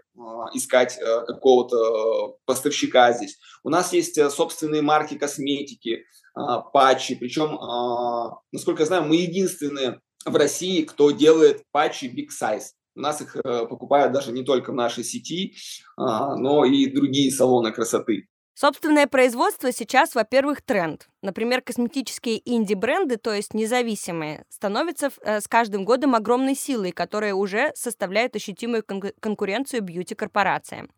искать 0.56 0.98
э, 0.98 1.26
какого-то 1.28 1.78
э, 1.78 2.34
поставщика 2.46 3.14
здесь. 3.14 3.38
У 3.64 3.70
нас 3.70 3.94
есть 3.94 4.18
э, 4.18 4.28
собственные 4.32 4.82
марки 4.82 5.20
косметики, 5.20 6.06
патчи. 6.34 7.16
Причем, 7.16 7.58
а, 7.60 8.40
насколько 8.52 8.84
я 8.84 8.88
знаю, 8.88 9.04
мы 9.04 9.18
единственные 9.18 10.02
в 10.26 10.36
России, 10.36 10.84
кто 10.84 11.12
делает 11.12 11.64
патчи 11.72 12.06
Big 12.06 12.30
Size. 12.30 12.64
У 12.96 13.00
нас 13.00 13.22
их 13.22 13.36
э, 13.36 13.66
покупают 13.66 14.14
даже 14.14 14.32
не 14.32 14.44
только 14.44 14.72
в 14.72 14.76
нашей 14.76 15.04
сети, 15.04 15.56
а, 15.98 16.36
но 16.36 16.64
и 16.64 16.86
другие 16.88 17.32
салоны 17.32 17.72
красоты. 17.72 18.28
Собственное 18.54 19.08
производство 19.08 19.72
сейчас, 19.72 20.14
во-первых, 20.14 20.62
тренд. 20.62 21.08
Например, 21.24 21.62
косметические 21.62 22.40
инди-бренды, 22.46 23.18
то 23.18 23.34
есть 23.34 23.56
независимые, 23.56 24.46
становятся 24.48 25.12
э, 25.22 25.42
с 25.42 25.48
каждым 25.48 25.86
годом 25.86 26.14
огромной 26.14 26.56
силой, 26.56 26.92
которая 26.92 27.34
уже 27.34 27.72
составляет 27.74 28.36
ощутимую 28.36 28.84
кон- 28.84 29.12
конкуренцию 29.20 29.82
бьюти-корпорациям. 29.82 30.92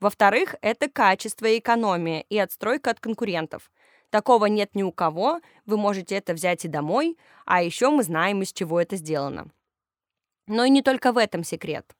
Во-вторых, 0.00 0.54
это 0.62 0.88
качество 0.88 1.44
и 1.44 1.58
экономия 1.58 2.24
и 2.30 2.38
отстройка 2.38 2.90
от 2.90 3.00
конкурентов– 3.00 3.70
Такого 4.14 4.46
нет 4.46 4.76
ни 4.76 4.84
у 4.84 4.92
кого, 4.92 5.40
вы 5.66 5.76
можете 5.76 6.14
это 6.14 6.34
взять 6.34 6.64
и 6.64 6.68
домой, 6.68 7.18
а 7.46 7.64
еще 7.64 7.90
мы 7.90 8.04
знаем, 8.04 8.42
из 8.42 8.52
чего 8.52 8.80
это 8.80 8.94
сделано. 8.94 9.48
Но 10.46 10.64
и 10.64 10.70
не 10.70 10.82
только 10.82 11.10
в 11.10 11.18
этом 11.18 11.42
секрет. 11.42 11.96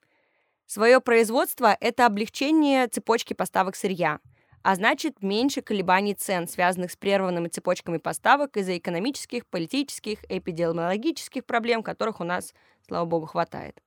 Свое 0.64 1.00
производство– 1.00 1.76
это 1.80 2.06
облегчение 2.06 2.86
цепочки 2.86 3.34
поставок 3.34 3.74
сырья, 3.74 4.20
а 4.62 4.76
значит 4.76 5.24
меньше 5.24 5.60
колебаний 5.60 6.14
цен, 6.14 6.46
связанных 6.46 6.92
с 6.92 6.96
прерванными 6.96 7.48
цепочками 7.48 7.98
поставок 7.98 8.56
из-за 8.58 8.78
экономических, 8.78 9.44
политических, 9.44 10.18
эпидемиологических 10.28 11.44
проблем, 11.44 11.82
которых 11.82 12.20
у 12.20 12.24
нас, 12.24 12.54
слава 12.86 13.06
богу, 13.06 13.26
хватает. 13.26 13.82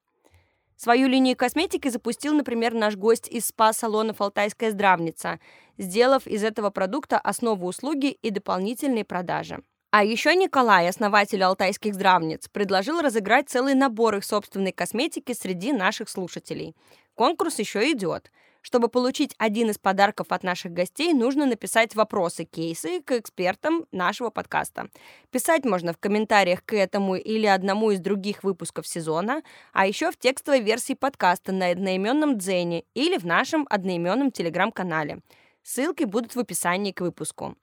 Свою 0.77 1.07
линию 1.07 1.35
косметики 1.35 1.87
запустил, 1.89 2.35
например, 2.35 2.73
наш 2.73 2.95
гость 2.95 3.27
из 3.27 3.47
спа-салонов 3.47 4.21
«Алтайская 4.21 4.71
здравница», 4.71 5.39
сделав 5.77 6.27
из 6.27 6.43
этого 6.43 6.69
продукта 6.69 7.17
основу 7.17 7.67
услуги 7.67 8.11
и 8.11 8.29
дополнительные 8.29 9.03
продажи. 9.03 9.63
А 9.89 10.03
еще 10.03 10.35
Николай, 10.35 10.87
основатель 10.87 11.43
алтайских 11.43 11.95
здравниц, 11.95 12.47
предложил 12.49 13.01
разыграть 13.01 13.49
целый 13.49 13.73
набор 13.73 14.17
их 14.17 14.23
собственной 14.23 14.71
косметики 14.71 15.33
среди 15.33 15.73
наших 15.73 16.09
слушателей. 16.09 16.75
Конкурс 17.15 17.57
еще 17.57 17.91
идет– 17.91 18.31
чтобы 18.67 18.89
получить 18.89 19.33
один 19.37 19.69
из 19.69 19.77
подарков 19.77 20.27
от 20.29 20.43
наших 20.43 20.73
гостей, 20.73 21.13
нужно 21.13 21.45
написать 21.45 21.95
вопросы, 21.95 22.43
кейсы 22.43 23.01
к 23.01 23.13
экспертам 23.13 23.85
нашего 23.93 24.29
подкаста. 24.29 24.89
Писать 25.31 25.63
можно 25.63 25.93
в 25.93 25.97
комментариях 25.97 26.65
к 26.65 26.73
этому 26.73 27.15
или 27.15 27.45
одному 27.45 27.91
из 27.91 28.01
других 28.01 28.43
выпусков 28.43 28.85
сезона, 28.85 29.41
а 29.71 29.87
еще 29.87 30.11
в 30.11 30.17
текстовой 30.17 30.59
версии 30.59 30.95
подкаста 30.95 31.53
на 31.53 31.69
одноименном 31.69 32.37
Дзене 32.37 32.83
или 32.93 33.17
в 33.17 33.25
нашем 33.25 33.65
одноименном 33.69 34.33
телеграм-канале. 34.33 35.21
Ссылки 35.63 36.03
будут 36.03 36.35
в 36.35 36.39
описании 36.39 36.91
к 36.91 36.99
выпуску. 36.99 37.55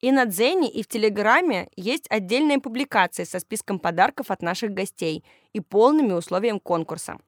И 0.00 0.10
на 0.10 0.24
Дзене, 0.24 0.70
и 0.70 0.82
в 0.82 0.88
Телеграме 0.88 1.68
есть 1.76 2.06
отдельные 2.08 2.60
публикации 2.60 3.24
со 3.24 3.40
списком 3.40 3.78
подарков 3.78 4.30
от 4.30 4.40
наших 4.40 4.70
гостей 4.70 5.22
и 5.52 5.60
полными 5.60 6.12
условиями 6.12 6.60
конкурса. 6.60 7.18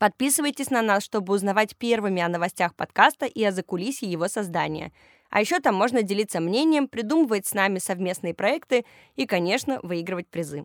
Подписывайтесь 0.00 0.70
на 0.70 0.80
нас, 0.80 1.04
чтобы 1.04 1.34
узнавать 1.34 1.76
первыми 1.76 2.22
о 2.22 2.28
новостях 2.28 2.74
подкаста 2.74 3.26
и 3.26 3.44
о 3.44 3.52
закулисье 3.52 4.10
его 4.10 4.28
создания. 4.28 4.92
А 5.28 5.40
еще 5.40 5.60
там 5.60 5.74
можно 5.74 6.02
делиться 6.02 6.40
мнением, 6.40 6.88
придумывать 6.88 7.46
с 7.46 7.52
нами 7.52 7.78
совместные 7.78 8.32
проекты 8.32 8.86
и, 9.16 9.26
конечно, 9.26 9.78
выигрывать 9.82 10.26
призы. 10.26 10.64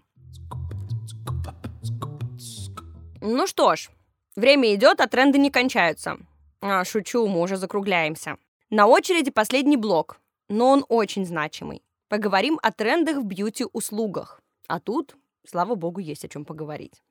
Ну 3.19 3.45
что 3.45 3.75
ж, 3.75 3.89
время 4.37 4.73
идет, 4.73 5.01
а 5.01 5.07
тренды 5.07 5.37
не 5.37 5.51
кончаются. 5.51 6.17
А, 6.61 6.85
шучу, 6.85 7.27
мы 7.27 7.41
уже 7.41 7.57
закругляемся. 7.57 8.37
На 8.69 8.87
очереди 8.87 9.31
последний 9.31 9.75
блок, 9.75 10.21
но 10.47 10.69
он 10.69 10.85
очень 10.87 11.25
значимый. 11.25 11.83
Поговорим 12.07 12.57
о 12.63 12.71
трендах 12.71 13.17
в 13.17 13.25
бьюти-услугах. 13.25 14.39
А 14.69 14.79
тут, 14.79 15.17
слава 15.45 15.75
богу, 15.75 15.99
есть 15.99 16.23
о 16.23 16.29
чем 16.29 16.45
поговорить. 16.45 17.03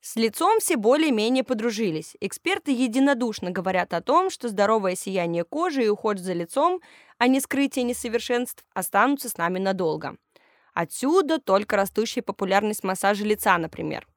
С 0.00 0.16
лицом 0.16 0.60
все 0.60 0.76
более-менее 0.76 1.44
подружились. 1.44 2.16
Эксперты 2.20 2.72
единодушно 2.72 3.50
говорят 3.50 3.92
о 3.92 4.00
том, 4.00 4.30
что 4.30 4.48
здоровое 4.48 4.94
сияние 4.94 5.44
кожи 5.44 5.84
и 5.84 5.88
уход 5.88 6.18
за 6.18 6.32
лицом, 6.32 6.80
а 7.18 7.26
не 7.26 7.38
скрытие 7.38 7.84
несовершенств, 7.84 8.64
останутся 8.72 9.28
с 9.28 9.36
нами 9.36 9.58
надолго. 9.58 10.16
Отсюда 10.72 11.38
только 11.38 11.76
растущая 11.76 12.22
популярность 12.22 12.82
массажа 12.82 13.24
лица, 13.24 13.58
например. 13.58 14.08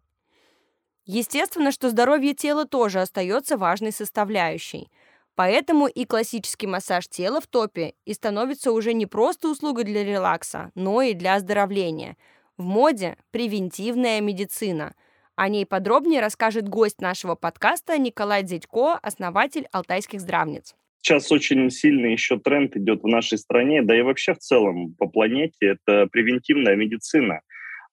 Естественно, 1.06 1.74
что 1.74 1.89
здоровье 1.89 2.34
тела 2.34 2.65
тоже 2.65 3.02
остается 3.02 3.58
важной 3.58 3.91
составляющей. 3.91 4.89
Поэтому 5.36 5.88
и 5.88 6.06
классический 6.06 6.67
массаж 6.67 7.10
тела 7.10 7.41
в 7.41 7.48
топе 7.48 7.96
и 8.06 8.13
становится 8.13 8.72
уже 8.72 8.93
не 8.93 9.06
просто 9.06 9.50
услугой 9.50 9.84
для 9.84 10.06
релакса, 10.06 10.72
но 10.76 11.02
и 11.02 11.13
для 11.13 11.36
оздоровления. 11.36 12.15
В 12.56 12.63
моде 12.63 13.17
превентивная 13.32 14.22
медицина– 14.22 14.96
о 15.36 15.50
ней 15.50 15.65
подробнее 15.65 16.22
расскажет 16.22 16.67
гость 16.67 17.02
нашего 17.02 17.36
подкаста 17.36 17.98
Николай 17.98 18.43
Дзядько, 18.43 18.93
основатель 18.96 19.67
алтайских 19.72 20.19
здравниц. 20.19 20.76
Сейчас 21.02 21.32
очень 21.32 21.69
сильный 21.69 22.13
еще 22.13 22.39
тренд 22.39 22.78
идет 22.78 23.04
в 23.04 23.08
нашей 23.08 23.38
стране, 23.38 23.82
да 23.82 23.98
и 23.98 24.02
вообще 24.02 24.34
в 24.34 24.39
целом 24.39 24.93
по 24.98 25.08
планете, 25.08 25.58
это 25.60 26.08
превентивная 26.08 26.76
медицина. 26.76 27.41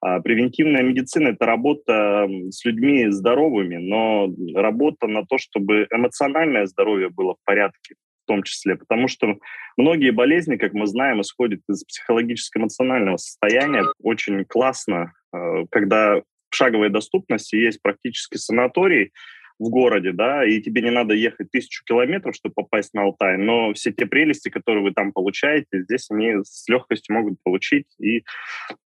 А 0.02 0.20
превентивная 0.20 0.82
медицина– 0.82 1.28
это 1.30 1.44
работа 1.44 2.28
с 2.50 2.64
людьми 2.64 3.10
здоровыми, 3.10 3.76
но 3.76 4.32
работа 4.54 5.08
на 5.08 5.26
то, 5.26 5.36
чтобы 5.38 5.86
эмоциональное 5.90 6.66
здоровье 6.66 7.10
было 7.10 7.34
в 7.34 7.44
порядке 7.44 7.96
в 8.24 8.26
том 8.26 8.42
числе, 8.44 8.76
потому 8.76 9.08
что 9.08 9.38
многие 9.76 10.10
болезни, 10.10 10.56
как 10.56 10.72
мы 10.72 10.86
знаем, 10.86 11.20
исходят 11.20 11.60
из 11.68 11.84
психологическо-эмоционального 11.84 13.16
состояния. 13.16 13.84
Очень 14.00 14.44
классно, 14.44 15.12
э, 15.34 15.64
когда 15.70 16.22
шаговой 16.54 16.90
доступности 16.90 17.56
есть 17.56 17.82
практически 17.82 18.36
санаторий, 18.36 19.12
в 19.60 19.68
городе, 19.68 20.12
да, 20.12 20.44
и 20.44 20.60
тебе 20.60 20.80
не 20.80 20.90
надо 20.90 21.14
ехать 21.14 21.50
тысячу 21.50 21.84
километров, 21.84 22.34
чтобы 22.34 22.54
попасть 22.54 22.94
на 22.94 23.02
Алтай, 23.02 23.36
но 23.36 23.74
все 23.74 23.92
те 23.92 24.06
прелести, 24.06 24.48
которые 24.48 24.82
вы 24.82 24.92
там 24.92 25.12
получаете, 25.12 25.82
здесь 25.82 26.10
они 26.10 26.42
с 26.42 26.66
легкостью 26.66 27.14
могут 27.14 27.34
получить 27.44 27.86
и 28.00 28.24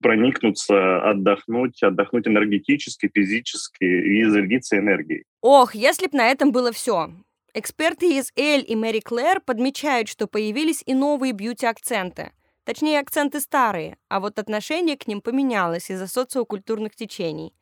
проникнуться, 0.01 1.03
отдохнуть, 1.03 1.83
отдохнуть 1.83 2.29
энергетически, 2.29 3.11
физически 3.13 3.83
и 3.83 4.25
зарядиться 4.25 4.79
энергией. 4.79 5.25
Ох, 5.43 5.75
если 5.75 6.07
б 6.07 6.17
на 6.17 6.29
этом 6.29 6.53
было 6.53 6.71
все. 6.71 7.11
Эксперты 7.53 8.19
из 8.19 8.31
Эль 8.37 8.65
и 8.67 8.77
Мэри 8.77 9.01
Клэр 9.01 9.41
подмечают, 9.41 10.09
что 10.09 10.29
появились 10.29 10.85
и 10.87 10.95
новые 10.95 11.33
бьюти-акценты. 11.33 12.31
Точнее, 12.71 13.01
акценты 13.01 13.41
старые, 13.41 13.97
а 14.09 14.21
вот 14.21 14.39
отношение 14.39 14.97
к 14.97 15.09
ним 15.09 15.21
поменялось 15.21 15.91
из-за 15.91 16.07
социокультурных 16.07 16.95
течений. 16.95 17.53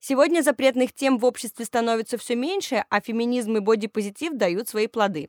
Сегодня 0.00 0.42
запретных 0.42 0.92
тем 0.92 1.18
в 1.18 1.24
обществе 1.24 1.64
становится 1.64 2.18
все 2.18 2.34
меньше, 2.34 2.84
а 2.90 3.00
феминизм 3.00 3.58
и 3.58 3.60
бодипозитив 3.60 4.32
дают 4.32 4.68
свои 4.68 4.88
плоды. 4.88 5.28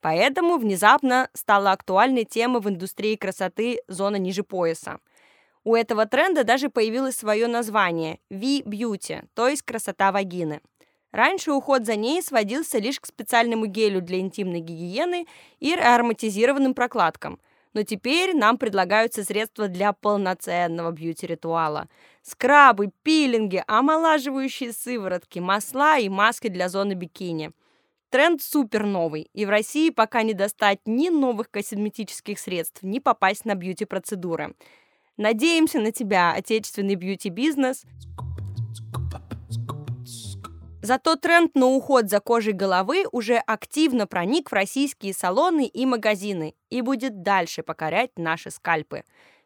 Поэтому 0.00 0.56
внезапно 0.56 1.30
стала 1.32 1.72
актуальной 1.72 2.24
тема 2.24 2.60
в 2.60 2.68
индустрии 2.68 3.16
красоты 3.16 3.80
зона 3.88 4.20
ниже 4.20 4.44
пояса. 4.44 5.00
У 5.64 5.74
этого 5.74 6.06
тренда 6.06 6.44
даже 6.44 6.70
появилось 6.70 7.16
свое 7.16 7.48
название– 7.48 8.20
V-Beauty, 8.30 9.26
то 9.34 9.48
есть 9.48 9.62
красота 9.62 10.12
вагины. 10.12 10.60
Раньше 11.10 11.50
уход 11.50 11.86
за 11.86 11.96
ней 11.96 12.22
сводился 12.22 12.78
лишь 12.78 13.00
к 13.00 13.06
специальному 13.06 13.66
гелю 13.66 14.00
для 14.00 14.20
интимной 14.20 14.60
гигиены 14.60 15.26
и 15.58 15.74
ароматизированным 15.74 16.74
прокладкам– 16.74 17.40
но 17.74 17.82
теперь 17.82 18.34
нам 18.34 18.56
предлагаются 18.56 19.24
средства 19.24 19.68
для 19.68 19.92
полноценного 19.92 20.92
бьюти-ритуала. 20.92 21.88
Скрабы, 22.22 22.90
пилинги, 23.02 23.62
омолаживающие 23.66 24.72
сыворотки, 24.72 25.40
масла 25.40 25.98
и 25.98 26.08
маски 26.08 26.48
для 26.48 26.68
зоны 26.68 26.94
бикини. 26.94 27.50
Тренд 28.08 28.40
супер 28.40 28.86
новый, 28.86 29.28
и 29.34 29.44
в 29.44 29.50
России 29.50 29.90
пока 29.90 30.22
не 30.22 30.34
достать 30.34 30.78
ни 30.86 31.08
новых 31.08 31.50
косметических 31.50 32.38
средств, 32.38 32.82
ни 32.82 33.00
попасть 33.00 33.44
на 33.44 33.56
бьюти-процедуры. 33.56 34.54
Надеемся 35.16 35.80
на 35.80 35.90
тебя, 35.90 36.32
отечественный 36.32 36.94
бьюти-бизнес. 36.94 37.84
Зато 40.84 41.16
тренд 41.16 41.54
на 41.54 41.66
уход 41.66 42.10
за 42.10 42.20
кожей 42.20 42.52
головы 42.52 43.06
уже 43.10 43.38
активно 43.38 44.06
проник 44.06 44.50
в 44.50 44.52
российские 44.52 45.14
салоны 45.14 45.64
и 45.64 45.86
магазины 45.86 46.54
и 46.68 46.82
будет 46.82 47.22
дальше 47.22 47.62
покорять 47.62 48.10
наши 48.18 48.50
скальпы. 48.50 49.04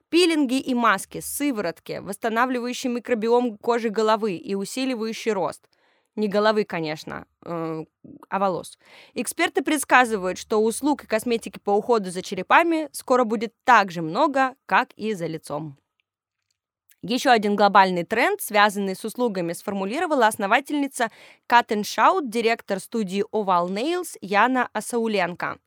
Пилинги 0.09 0.59
и 0.59 0.74
маски, 0.74 1.20
сыворотки, 1.20 2.01
восстанавливающие 2.01 2.92
микробиом 2.92 3.57
кожи 3.57 3.88
головы 3.88 4.33
и 4.35 4.57
усиливающий 4.57 5.31
рост. 5.31 5.68
Не 6.16 6.27
головы, 6.27 6.64
конечно, 6.64 7.24
э, 7.44 7.85
а 8.29 8.38
волос. 8.40 8.77
Эксперты 9.14 9.62
предсказывают, 9.62 10.38
что 10.38 10.61
услуг 10.61 11.05
и 11.05 11.07
косметики 11.07 11.61
по 11.61 11.70
уходу 11.70 12.11
за 12.11 12.20
черепами 12.20 12.88
скоро 12.90 13.22
будет 13.22 13.55
так 13.62 13.92
же 13.92 14.03
много, 14.03 14.57
как 14.66 14.88
и 14.96 15.14
за 15.14 15.29
лицом. 15.29 15.79
Еще 17.03 17.31
один 17.31 17.55
глобальный 17.55 18.03
тренд, 18.03 18.41
связанный 18.41 18.97
с 18.97 19.05
услугами, 19.05 19.53
сформулировала 19.53 20.27
основательница 20.27 21.11
Cut 21.49 21.69
and 21.69 21.83
Shout, 21.83 22.23
директор 22.25 22.81
студии 22.81 23.25
Oval 23.31 23.69
Nails 23.69 24.17
Яна 24.21 24.69
Асауленко. 24.73 25.59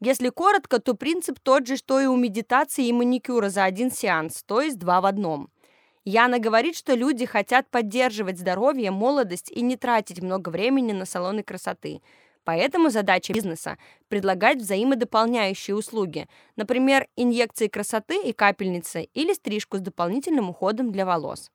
Если 0.00 0.30
коротко, 0.30 0.80
то 0.80 0.94
принцип 0.94 1.38
тот 1.38 1.68
же, 1.68 1.76
что 1.76 2.00
и 2.00 2.06
у 2.06 2.16
медитации 2.16 2.88
и 2.88 2.92
маникюра 2.92 3.48
за 3.48 3.62
один 3.62 3.92
сеанс, 3.92 4.42
то 4.42 4.60
есть 4.60 4.78
два 4.80 5.00
в 5.00 5.06
одном. 5.06 5.50
Яна 6.04 6.40
говорит, 6.40 6.76
что 6.76 6.94
люди 6.94 7.26
хотят 7.26 7.70
поддерживать 7.70 8.40
здоровье, 8.40 8.90
молодость 8.90 9.52
и 9.52 9.62
не 9.62 9.76
тратить 9.76 10.20
много 10.20 10.48
времени 10.48 10.90
на 10.90 11.06
салоны 11.06 11.44
красоты– 11.44 12.02
Поэтому 12.44 12.90
задача 12.90 13.32
бизнеса– 13.32 13.78
предлагать 14.08 14.58
взаимодополняющие 14.58 15.76
услуги, 15.76 16.28
например, 16.56 17.06
инъекции 17.16 17.68
красоты 17.68 18.20
и 18.22 18.32
капельницы 18.32 19.04
или 19.14 19.32
стрижку 19.32 19.76
с 19.76 19.80
дополнительным 19.80 20.50
уходом 20.50 20.90
для 20.90 21.06
волос. 21.06 21.50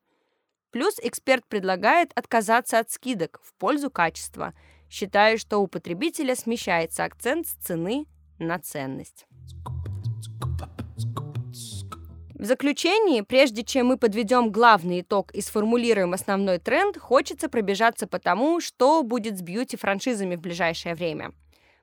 Плюс 0.70 0.98
эксперт 1.02 1.46
предлагает 1.46 2.12
отказаться 2.14 2.78
от 2.78 2.90
скидок 2.90 3.40
в 3.42 3.54
пользу 3.54 3.90
качества, 3.90 4.54
считая, 4.90 5.36
что 5.36 5.58
у 5.58 5.66
потребителя 5.66 6.34
смещается 6.34 7.04
акцент 7.04 7.46
с 7.46 7.52
цены 7.52 8.06
на 8.38 8.58
ценность. 8.58 9.26
В 12.38 12.44
заключении, 12.44 13.22
прежде 13.22 13.64
чем 13.64 13.88
мы 13.88 13.96
подведем 13.96 14.52
главный 14.52 15.00
итог 15.00 15.32
и 15.32 15.40
сформулируем 15.40 16.12
основной 16.12 16.58
тренд, 16.58 16.96
хочется 16.96 17.48
пробежаться 17.48 18.06
по 18.06 18.20
тому, 18.20 18.60
что 18.60 19.02
будет 19.02 19.36
с 19.36 19.42
бьюти-франшизами 19.42 20.36
в 20.36 20.40
ближайшее 20.40 20.94
время. 20.94 21.32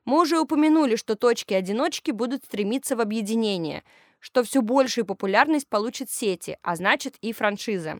Мы 0.06 0.22
уже 0.22 0.40
упомянули, 0.40 0.96
что 0.96 1.18
точки-одиночки 1.18 2.12
будут 2.12 2.46
стремиться 2.46 2.96
в 2.96 3.02
объединение, 3.02 3.84
что 4.20 4.44
все 4.44 4.62
большую 4.62 5.06
популярность 5.06 5.68
получат 5.68 6.10
сети, 6.10 6.58
а 6.62 6.78
значит 6.78 7.16
и 7.20 7.34
франшизы. 7.34 8.00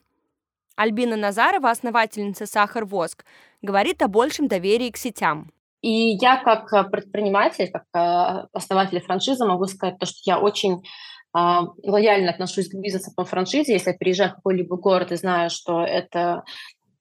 Альбина 0.78 1.18
Назарова, 1.18 1.70
основательница 1.72 2.46
«Сахар 2.46 2.86
Воск», 2.86 3.26
говорит 3.62 4.02
о 4.02 4.08
большем 4.08 4.48
доверии 4.48 4.92
к 4.92 4.98
сетям. 4.98 5.52
И 5.82 6.16
я 6.22 6.38
как 6.38 6.90
предприниматель, 6.90 7.70
как 7.70 7.84
э, 7.94 8.48
основатель 8.54 9.02
франшизы 9.02 9.46
могу 9.46 9.66
сказать 9.66 10.00
то, 10.00 10.06
что 10.06 10.18
я 10.24 10.40
очень 10.40 10.84
лояльно 11.84 12.32
отношусь 12.32 12.70
к 12.70 12.76
бизнесу 12.76 13.12
по 13.16 13.26
франшизе. 13.26 13.74
Если 13.74 13.92
я 13.92 13.98
приезжаю 13.98 14.32
в 14.32 14.36
какой-либо 14.36 14.78
город 14.78 15.12
и 15.12 15.18
знаю, 15.18 15.50
что 15.50 15.84
это 15.84 16.44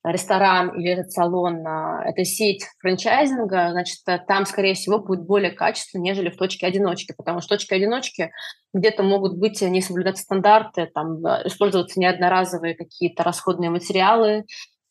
ресторан 0.04 0.78
или 0.78 0.90
этот 0.90 1.12
салон, 1.12 1.66
а, 1.66 2.02
это 2.04 2.24
сеть 2.24 2.64
франчайзинга, 2.80 3.70
значит, 3.70 4.00
э, 4.06 4.18
там, 4.18 4.44
скорее 4.44 4.74
всего, 4.74 4.98
будет 4.98 5.22
более 5.22 5.50
качественно, 5.50 6.02
нежели 6.02 6.28
в 6.28 6.36
точке 6.36 6.66
одиночки, 6.66 7.14
потому 7.16 7.40
что 7.40 7.54
в 7.54 7.58
точке 7.58 7.76
одиночки 7.76 8.30
где-то 8.74 9.02
могут 9.02 9.38
быть 9.38 9.62
не 9.62 9.80
соблюдать 9.80 10.18
стандарты, 10.18 10.90
там, 10.92 11.24
э, 11.24 11.46
использоваться 11.46 11.98
неодноразовые 11.98 12.74
какие-то 12.74 13.22
расходные 13.22 13.70
материалы, 13.70 14.44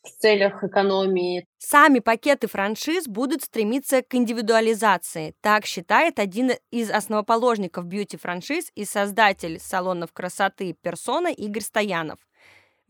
в 0.03 0.09
целях 0.09 0.63
экономии. 0.63 1.45
Сами 1.57 1.99
пакеты 1.99 2.47
франшиз 2.47 3.07
будут 3.07 3.43
стремиться 3.43 4.01
к 4.01 4.13
индивидуализации. 4.15 5.33
Так 5.41 5.65
считает 5.65 6.19
один 6.19 6.51
из 6.71 6.91
основоположников 6.91 7.85
бьюти-франшиз 7.85 8.71
и 8.75 8.85
создатель 8.85 9.59
салонов 9.59 10.11
красоты 10.11 10.75
«Персона» 10.81 11.27
Игорь 11.27 11.63
Стоянов. 11.63 12.19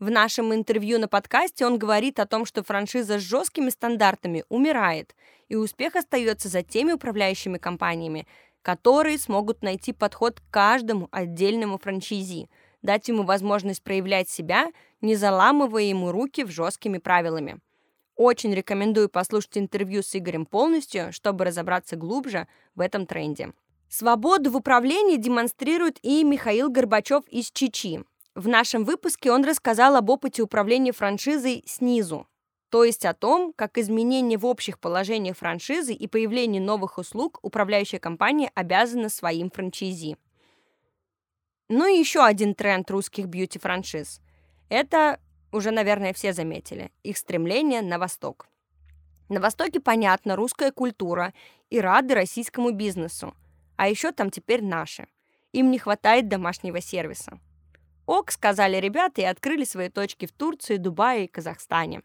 В 0.00 0.10
нашем 0.10 0.52
интервью 0.52 0.98
на 0.98 1.06
подкасте 1.06 1.64
он 1.64 1.78
говорит 1.78 2.18
о 2.18 2.26
том, 2.26 2.44
что 2.44 2.64
франшиза 2.64 3.18
с 3.18 3.22
жесткими 3.22 3.70
стандартами 3.70 4.44
умирает, 4.48 5.14
и 5.48 5.54
успех 5.54 5.94
остается 5.94 6.48
за 6.48 6.62
теми 6.62 6.92
управляющими 6.92 7.58
компаниями, 7.58 8.26
которые 8.60 9.18
смогут 9.18 9.62
найти 9.62 9.92
подход 9.92 10.40
к 10.40 10.50
каждому 10.50 11.08
отдельному 11.12 11.78
франчайзи– 11.78 12.50
дать 12.84 13.08
ему 13.08 13.24
возможность 13.24 13.82
проявлять 13.82 14.28
себя, 14.28 14.70
не 15.00 15.16
заламывая 15.16 15.84
ему 15.84 16.12
руки 16.12 16.44
в 16.44 16.50
жесткими 16.50 16.98
правилами. 16.98 17.58
Очень 18.14 18.54
рекомендую 18.54 19.08
послушать 19.08 19.58
интервью 19.58 20.02
с 20.04 20.14
Игорем 20.14 20.46
полностью, 20.46 21.12
чтобы 21.12 21.44
разобраться 21.44 21.96
глубже 21.96 22.46
в 22.76 22.80
этом 22.80 23.06
тренде. 23.06 23.52
Свободу 23.88 24.50
в 24.50 24.56
управлении 24.56 25.16
демонстрирует 25.16 25.98
и 26.02 26.22
Михаил 26.22 26.70
Горбачев 26.70 27.26
из 27.28 27.50
Чичи. 27.50 28.04
В 28.34 28.48
нашем 28.48 28.84
выпуске 28.84 29.32
он 29.32 29.44
рассказал 29.44 29.96
об 29.96 30.10
опыте 30.10 30.42
управления 30.42 30.92
франшизой 30.92 31.64
снизу, 31.66 32.26
то 32.68 32.84
есть 32.84 33.06
о 33.06 33.14
том, 33.14 33.52
как 33.54 33.78
изменения 33.78 34.36
в 34.36 34.44
общих 34.44 34.78
положениях 34.78 35.36
франшизы 35.36 35.94
и 35.94 36.08
появление 36.08 36.60
новых 36.60 36.98
услуг 36.98 37.38
управляющая 37.42 38.00
компания 38.00 38.50
обязана 38.54 39.08
своим 39.08 39.50
франчайзи. 39.50 40.16
Ну 41.68 41.86
и 41.86 41.98
еще 41.98 42.24
один 42.24 42.54
тренд 42.54 42.90
русских 42.90 43.26
бьюти-франшиз. 43.26 44.20
Это 44.68 45.18
уже, 45.50 45.70
наверное, 45.70 46.12
все 46.12 46.32
заметили. 46.32 46.90
Их 47.02 47.16
стремление 47.16 47.80
на 47.80 47.98
восток. 47.98 48.48
На 49.30 49.40
Востоке, 49.40 49.80
понятно, 49.80 50.36
русская 50.36 50.70
культура 50.70 51.32
и 51.70 51.80
рады 51.80 52.14
российскому 52.14 52.72
бизнесу. 52.72 53.34
А 53.76 53.88
еще 53.88 54.12
там 54.12 54.30
теперь 54.30 54.62
наши. 54.62 55.06
Им 55.52 55.70
не 55.70 55.78
хватает 55.78 56.28
домашнего 56.28 56.80
сервиса. 56.80 57.38
Ок, 58.06 58.30
сказали 58.30 58.76
ребята 58.76 59.22
и 59.22 59.24
открыли 59.24 59.64
свои 59.64 59.88
точки 59.88 60.26
в 60.26 60.32
Турции, 60.32 60.76
Дубае 60.76 61.24
и 61.24 61.28
Казахстане. 61.28 62.02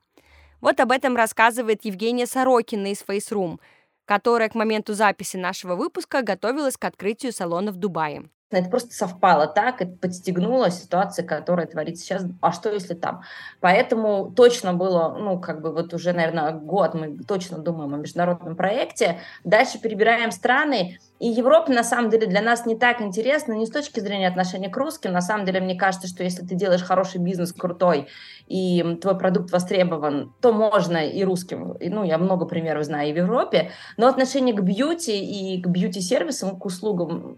Вот 0.62 0.80
об 0.80 0.92
этом 0.92 1.16
рассказывает 1.18 1.84
Евгения 1.84 2.26
Сорокина 2.26 2.92
из 2.92 3.04
Face 3.04 3.32
Room, 3.32 3.60
которая 4.06 4.48
к 4.48 4.56
моменту 4.56 4.94
записи 4.94 5.36
нашего 5.36 5.76
выпуска 5.76 6.22
готовилась 6.22 6.78
к 6.78 6.86
открытию 6.86 7.34
салона 7.34 7.72
в 7.72 7.78
Дубае. 7.78 8.30
Это 8.52 8.70
просто 8.70 8.94
совпало 8.94 9.48
так, 9.48 9.82
это 9.82 9.92
подстегнула 9.92 10.72
ситуация, 10.72 11.26
которая 11.26 11.68
творится 11.68 12.04
сейчас. 12.04 12.26
А 12.42 12.52
что 12.52 12.72
если 12.72 12.96
там? 12.96 13.22
Поэтому 13.60 14.32
точно 14.36 14.74
было, 14.74 15.16
ну, 15.20 15.40
как 15.40 15.62
бы 15.62 15.72
вот 15.72 15.94
уже, 15.94 16.14
наверное, 16.14 16.52
год 16.52 16.96
мы 16.96 17.18
точно 17.24 17.60
думаем 17.60 17.94
о 17.94 17.98
международном 17.98 18.56
проекте. 18.56 19.20
Дальше 19.44 19.80
перебираем 19.80 20.32
страны. 20.32 20.98
И 21.20 21.28
Европа, 21.28 21.72
на 21.72 21.84
самом 21.84 22.10
деле, 22.10 22.28
для 22.28 22.42
нас 22.42 22.66
не 22.66 22.76
так 22.76 23.02
интересна, 23.02 23.54
не 23.54 23.68
с 23.68 23.70
точки 23.70 24.00
зрения 24.00 24.28
отношения 24.28 24.70
к 24.70 24.78
русским. 24.78 25.12
На 25.12 25.22
самом 25.22 25.46
деле, 25.46 25.60
мне 25.60 25.76
кажется, 25.76 26.08
что 26.08 26.24
если 26.24 26.44
ты 26.44 26.56
делаешь 26.56 26.82
хороший 26.82 27.20
бизнес, 27.20 27.54
крутой, 27.54 28.08
и 28.48 28.98
твой 29.02 29.18
продукт 29.18 29.52
востребован, 29.52 30.34
то 30.42 30.54
можно 30.54 30.98
и 30.98 31.24
русским. 31.24 31.74
И, 31.74 31.90
ну, 31.90 32.04
я 32.04 32.18
много 32.18 32.46
примеров 32.46 32.86
знаю 32.86 33.10
и 33.10 33.14
в 33.14 33.18
Европе. 33.18 33.72
Но 33.98 34.08
отношение 34.08 34.56
к 34.56 34.62
бьюти 34.62 35.20
и 35.20 35.62
к 35.62 35.68
бьюти-сервисам, 35.68 36.58
к 36.58 36.66
услугам 36.66 37.38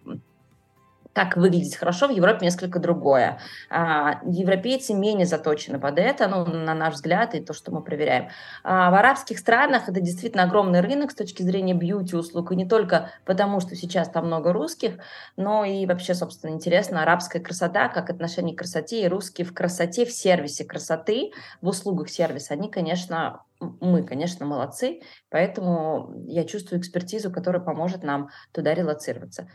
как 1.13 1.36
выглядеть 1.36 1.76
хорошо, 1.76 2.08
в 2.08 2.12
Европе 2.12 2.45
несколько 2.45 2.80
другое. 2.80 3.39
А, 3.69 4.21
европейцы 4.26 4.93
менее 4.93 5.26
заточены 5.26 5.80
под 5.80 6.00
это, 6.00 6.28
ну, 6.28 6.45
на 6.45 6.74
наш 6.74 6.95
взгляд, 6.95 7.36
и 7.36 7.41
то, 7.41 7.54
что 7.54 7.71
мы 7.71 7.82
проверяем. 7.82 8.30
А 8.63 8.89
в 8.91 8.95
арабских 8.95 9.39
странах 9.39 9.89
это 9.89 10.00
действительно 10.00 10.43
огромный 10.43 10.82
рынок 10.82 11.12
с 11.12 11.15
точки 11.15 11.43
зрения 11.43 11.74
бьюти-услуг, 11.74 12.52
и 12.52 12.56
не 12.56 12.65
только 12.65 13.12
потому, 13.26 13.60
что 13.60 13.76
сейчас 13.76 14.10
там 14.10 14.28
много 14.28 14.54
русских, 14.54 15.00
но 15.36 15.65
и 15.65 15.86
вообще, 15.86 16.13
собственно, 16.13 16.52
интересно, 16.52 17.04
арабская 17.04 17.39
красота, 17.39 17.89
как 17.89 18.10
отношение 18.10 18.56
к 18.56 18.60
красоте, 18.60 19.04
и 19.04 19.08
русские 19.08 19.45
в 19.45 19.54
красоте, 19.54 20.06
в 20.06 20.12
сервисе 20.12 20.63
красоты, 20.63 21.32
в 21.62 21.67
услугах 21.67 22.10
сервиса, 22.10 22.54
они, 22.54 22.69
конечно, 22.69 23.41
мы, 23.60 24.04
конечно, 24.04 24.45
молодцы, 24.45 25.02
поэтому 25.30 26.13
я 26.26 26.45
чувствую 26.45 26.80
экспертизу, 26.80 27.32
которая 27.32 27.62
поможет 27.62 28.04
нам 28.04 28.30
туда 28.52 28.74
релацироваться. 28.74 29.47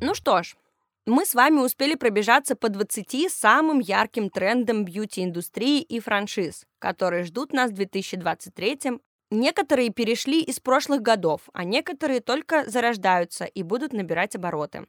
Ну 0.00 0.14
что 0.14 0.42
ж, 0.42 0.56
мы 1.06 1.26
с 1.26 1.34
вами 1.34 1.58
успели 1.58 1.94
пробежаться 1.94 2.56
по 2.56 2.68
20 2.68 3.30
самым 3.30 3.80
ярким 3.80 4.30
трендам 4.30 4.84
бьюти-индустрии 4.84 5.82
и 5.82 6.00
франшиз, 6.00 6.66
которые 6.78 7.24
ждут 7.24 7.52
нас 7.52 7.70
в 7.70 7.74
2023 7.74 9.00
Некоторые 9.32 9.90
перешли 9.90 10.42
из 10.42 10.58
прошлых 10.58 11.02
годов, 11.02 11.42
а 11.52 11.62
некоторые 11.62 12.20
только 12.20 12.68
зарождаются 12.68 13.44
и 13.44 13.62
будут 13.62 13.92
набирать 13.92 14.34
обороты. 14.34 14.88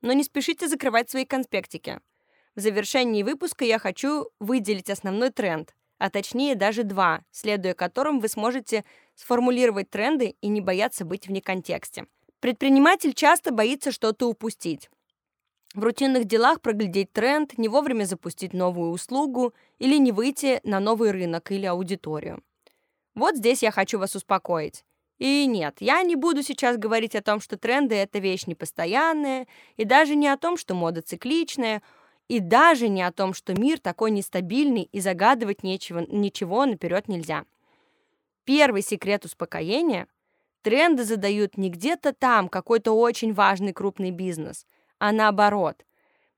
Но 0.00 0.12
не 0.12 0.24
спешите 0.24 0.66
закрывать 0.66 1.08
свои 1.08 1.24
конспектики. 1.24 2.00
В 2.56 2.60
завершении 2.60 3.22
выпуска 3.22 3.64
я 3.64 3.78
хочу 3.78 4.28
выделить 4.40 4.90
основной 4.90 5.30
тренд, 5.30 5.76
а 5.98 6.10
точнее 6.10 6.56
даже 6.56 6.82
два, 6.82 7.22
следуя 7.30 7.74
которым 7.74 8.18
вы 8.18 8.28
сможете 8.28 8.84
сформулировать 9.14 9.88
тренды 9.88 10.34
и 10.40 10.48
не 10.48 10.60
бояться 10.60 11.04
быть 11.04 11.28
вне 11.28 11.40
контексте. 11.40 12.06
Предприниматель 12.46 13.12
часто 13.12 13.50
боится 13.50 13.90
что-то 13.90 14.28
упустить. 14.28 14.88
В 15.74 15.82
рутинных 15.82 16.26
делах 16.26 16.60
проглядеть 16.60 17.12
тренд, 17.12 17.58
не 17.58 17.66
вовремя 17.66 18.04
запустить 18.04 18.52
новую 18.52 18.92
услугу 18.92 19.52
или 19.80 19.96
не 19.96 20.12
выйти 20.12 20.60
на 20.62 20.78
новый 20.78 21.10
рынок 21.10 21.50
или 21.50 21.66
аудиторию. 21.66 22.44
Вот 23.16 23.34
здесь 23.34 23.64
я 23.64 23.72
хочу 23.72 23.98
вас 23.98 24.14
успокоить. 24.14 24.84
И 25.18 25.44
нет, 25.46 25.78
я 25.80 26.00
не 26.04 26.14
буду 26.14 26.44
сейчас 26.44 26.76
говорить 26.76 27.16
о 27.16 27.20
том, 27.20 27.40
что 27.40 27.58
тренды— 27.58 27.94
это 27.96 28.20
вещь 28.20 28.46
непостоянная, 28.46 29.48
и 29.76 29.84
даже 29.84 30.14
не 30.14 30.28
о 30.28 30.36
том, 30.36 30.56
что 30.56 30.72
мода 30.74 31.02
цикличная, 31.02 31.82
и 32.28 32.38
даже 32.38 32.86
не 32.86 33.02
о 33.02 33.10
том, 33.10 33.34
что 33.34 33.60
мир 33.60 33.80
такой 33.80 34.12
нестабильный 34.12 34.88
и 34.92 35.00
загадывать 35.00 35.64
нечего, 35.64 36.06
ничего 36.08 36.64
наперед 36.64 37.08
нельзя. 37.08 37.44
Первый 38.44 38.82
секрет 38.82 39.24
успокоения 39.24 40.06
Тренды 40.66 41.04
задают 41.04 41.56
не 41.56 41.70
где-то 41.70 42.12
там 42.12 42.48
какой-то 42.48 42.90
очень 42.90 43.32
важный 43.32 43.72
крупный 43.72 44.10
бизнес, 44.10 44.66
а 44.98 45.12
наоборот. 45.12 45.84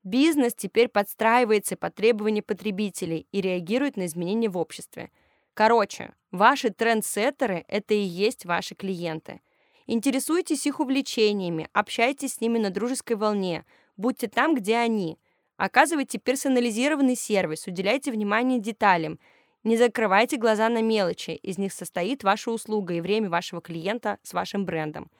Бизнес 0.03 0.53
теперь 0.53 0.87
подстраивается 0.87 1.75
под 1.75 1.95
требования 1.95 2.43
потребителей 2.43 3.25
и 3.31 3.41
реагирует 3.41 3.97
на 3.97 4.05
изменения 4.05 4.47
в 4.47 4.55
обществе. 4.59 5.09
Короче, 5.55 6.13
ваши 6.29 6.69
трендсеттеры– 6.69 7.65
это 7.67 7.95
и 7.95 8.01
есть 8.01 8.45
ваши 8.45 8.75
клиенты. 8.75 9.41
Интересуйтесь 9.87 10.67
их 10.67 10.79
увлечениями, 10.79 11.67
общайтесь 11.73 12.35
с 12.35 12.39
ними 12.39 12.59
на 12.59 12.69
дружеской 12.69 13.15
волне, 13.15 13.65
будьте 13.97 14.27
там, 14.27 14.53
где 14.53 14.77
они. 14.77 15.17
Оказывайте 15.57 16.19
персонализированный 16.19 17.15
сервис, 17.15 17.65
уделяйте 17.65 18.11
внимание 18.11 18.59
деталям– 18.59 19.17
не 19.63 19.75
закрывайте 19.75 20.37
глаза 20.37 20.69
на 20.69 20.81
мелочи, 20.81 21.31
из 21.31 21.57
них 21.57 21.73
состоит 21.73 22.23
ваша 22.23 22.51
услуга 22.51 22.93
и 22.93 23.01
время 23.01 23.29
вашего 23.29 23.61
клиента 23.61 24.17
с 24.23 24.33
вашим 24.33 24.65
брендом. 24.65 25.11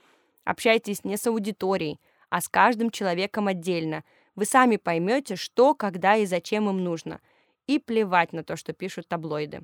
Общайтесь 0.46 1.04
не 1.04 1.18
с 1.18 1.28
аудиторией, 1.28 2.00
а 2.30 2.40
с 2.40 2.48
каждым 2.48 2.90
человеком 2.90 3.48
отдельно. 3.48 4.04
Вы 4.36 4.46
сами 4.46 4.78
поймете, 4.78 5.36
что, 5.36 5.76
когда 5.76 6.16
и 6.16 6.26
зачем 6.26 6.70
им 6.70 6.84
нужно. 6.84 7.20
И 7.68 7.80
плевать 7.80 8.32
на 8.32 8.44
то, 8.44 8.56
что 8.56 8.72
пишут 8.72 9.10
таблоиды. 9.10 9.62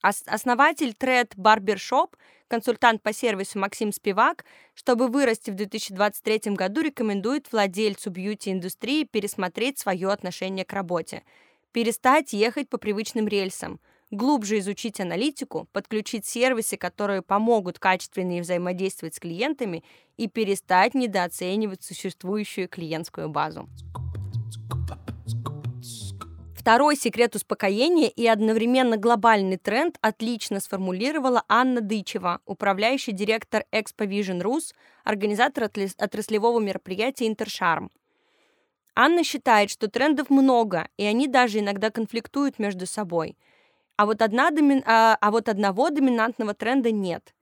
Основатель 0.00 0.94
Thread 0.98 1.34
Barbershop, 1.36 2.14
консультант 2.46 3.02
по 3.02 3.12
сервису 3.12 3.58
Максим 3.58 3.90
Спивак, 3.90 4.44
чтобы 4.74 5.08
вырасти 5.08 5.50
в 5.50 5.54
2023 5.54 6.52
году, 6.54 6.82
рекомендует 6.82 7.50
владельцу 7.50 8.10
бьюти-индустрии 8.10 9.02
пересмотреть 9.02 9.80
свое 9.80 10.10
отношение 10.10 10.64
к 10.64 10.72
работе– 10.72 11.24
перестать 11.78 12.32
ехать 12.32 12.68
по 12.68 12.76
привычным 12.76 13.28
рельсам, 13.28 13.78
глубже 14.10 14.58
изучить 14.58 14.98
аналитику, 14.98 15.68
подключить 15.70 16.26
сервисы, 16.26 16.76
которые 16.76 17.22
помогут 17.22 17.78
качественнее 17.78 18.42
взаимодействовать 18.42 19.14
с 19.14 19.20
клиентами 19.20 19.84
и 20.16 20.26
перестать 20.26 20.94
недооценивать 20.94 21.84
существующую 21.84 22.68
клиентскую 22.68 23.28
базу. 23.28 23.68
Второй 26.56 26.96
секрет 26.96 27.36
успокоения 27.36 28.08
и 28.08 28.26
одновременно 28.26 28.96
глобальный 28.96 29.56
тренд 29.56 29.98
отлично 30.00 30.58
сформулировала 30.58 31.44
Анна 31.46 31.80
Дычева, 31.80 32.40
управляющий 32.44 33.12
директор 33.12 33.66
Expo 33.70 34.04
Vision 34.04 34.42
Rus, 34.42 34.74
организатор 35.04 35.70
отраслевого 35.96 36.58
мероприятия 36.58 37.28
«Интершарм». 37.28 37.92
Анна 39.00 39.22
считает, 39.22 39.70
что 39.70 39.86
трендов 39.86 40.28
много, 40.28 40.88
и 40.96 41.04
они 41.04 41.28
даже 41.28 41.60
иногда 41.60 41.92
конфликтуют 41.92 42.58
между 42.58 42.84
собой. 42.84 43.38
А 43.94 44.06
вот, 44.06 44.20
одна 44.22 44.50
доми... 44.50 44.82
а, 44.86 45.16
а 45.20 45.30
вот 45.30 45.48
одного 45.48 45.90
доминантного 45.90 46.52
тренда 46.52 46.90
нет. 46.90 47.32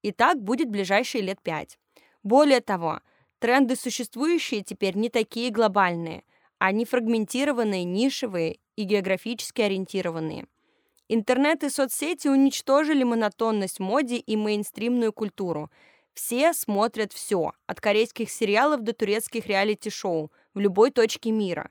И 0.00 0.10
так 0.10 0.42
будет 0.42 0.70
ближайшие 0.70 1.20
лет 1.22 1.38
пять. 1.42 1.78
Более 2.22 2.62
того, 2.62 3.00
тренды 3.40 3.76
существующие 3.76 4.62
теперь 4.62 4.96
не 4.96 5.10
такие 5.10 5.50
глобальные. 5.50 6.24
Они 6.56 6.86
фрагментированные, 6.86 7.84
нишевые 7.84 8.56
и 8.76 8.84
географически 8.84 9.60
ориентированные. 9.60 10.46
Интернет 11.08 11.62
и 11.62 11.68
соцсети 11.68 12.28
уничтожили 12.28 13.02
монотонность 13.02 13.80
в 13.80 13.82
моде 13.82 14.16
и 14.16 14.34
мейнстримную 14.34 15.12
культуру. 15.12 15.70
Все 16.14 16.54
смотрят 16.54 17.12
все, 17.12 17.52
от 17.66 17.82
корейских 17.82 18.30
сериалов 18.30 18.80
до 18.80 18.94
турецких 18.94 19.46
реалити-шоу– 19.46 20.32
в 20.54 20.60
любой 20.60 20.90
точке 20.90 21.30
мира. 21.30 21.70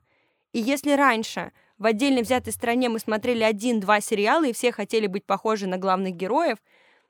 И 0.54 0.60
если 0.60 0.91
раньше 0.91 1.52
в 1.78 1.86
отдельно 1.86 2.22
взятой 2.22 2.54
стране 2.54 2.89
мы 2.89 3.00
смотрели 3.00 3.44
один-два 3.44 4.02
сериала 4.02 4.46
и 4.46 4.54
все 4.54 4.72
хотели 4.72 5.08
быть 5.08 5.26
похожи 5.26 5.67
на 5.67 5.78
главных 5.78 6.15
героев, 6.15 6.58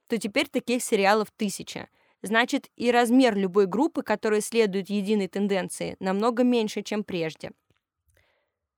то 0.08 0.18
теперь 0.18 0.48
таких 0.48 0.84
сериалов 0.84 1.30
тысяча. 1.36 1.90
Значит, 2.22 2.70
и 2.76 2.92
размер 2.92 3.36
любой 3.36 3.66
группы, 3.66 4.04
которая 4.04 4.42
следует 4.42 4.90
единой 4.90 5.28
тенденции, 5.28 5.96
намного 6.00 6.44
меньше, 6.44 6.84
чем 6.84 7.04
прежде. 7.04 7.52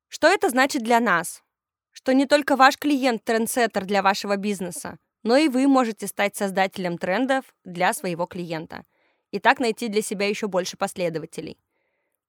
Что 0.08 0.27
это 0.27 0.49
значит 0.49 0.84
для 0.84 0.99
нас? 0.99 1.43
Что 1.91 2.13
не 2.13 2.25
только 2.25 2.56
ваш 2.56 2.77
клиент 2.77 3.23
трендсеттер 3.23 3.86
для 3.86 4.01
вашего 4.01 4.38
бизнеса, 4.38 4.97
но 5.23 5.38
и 5.38 5.47
вы 5.47 5.67
можете 5.67 6.08
стать 6.08 6.36
создателем 6.36 6.97
трендов 6.97 7.45
для 7.63 7.93
своего 7.93 8.25
клиента 8.25 8.86
и 9.32 9.39
так 9.39 9.60
найти 9.60 9.88
для 9.88 10.01
себя 10.01 10.27
еще 10.27 10.47
больше 10.47 10.77
последователей. 10.77 11.58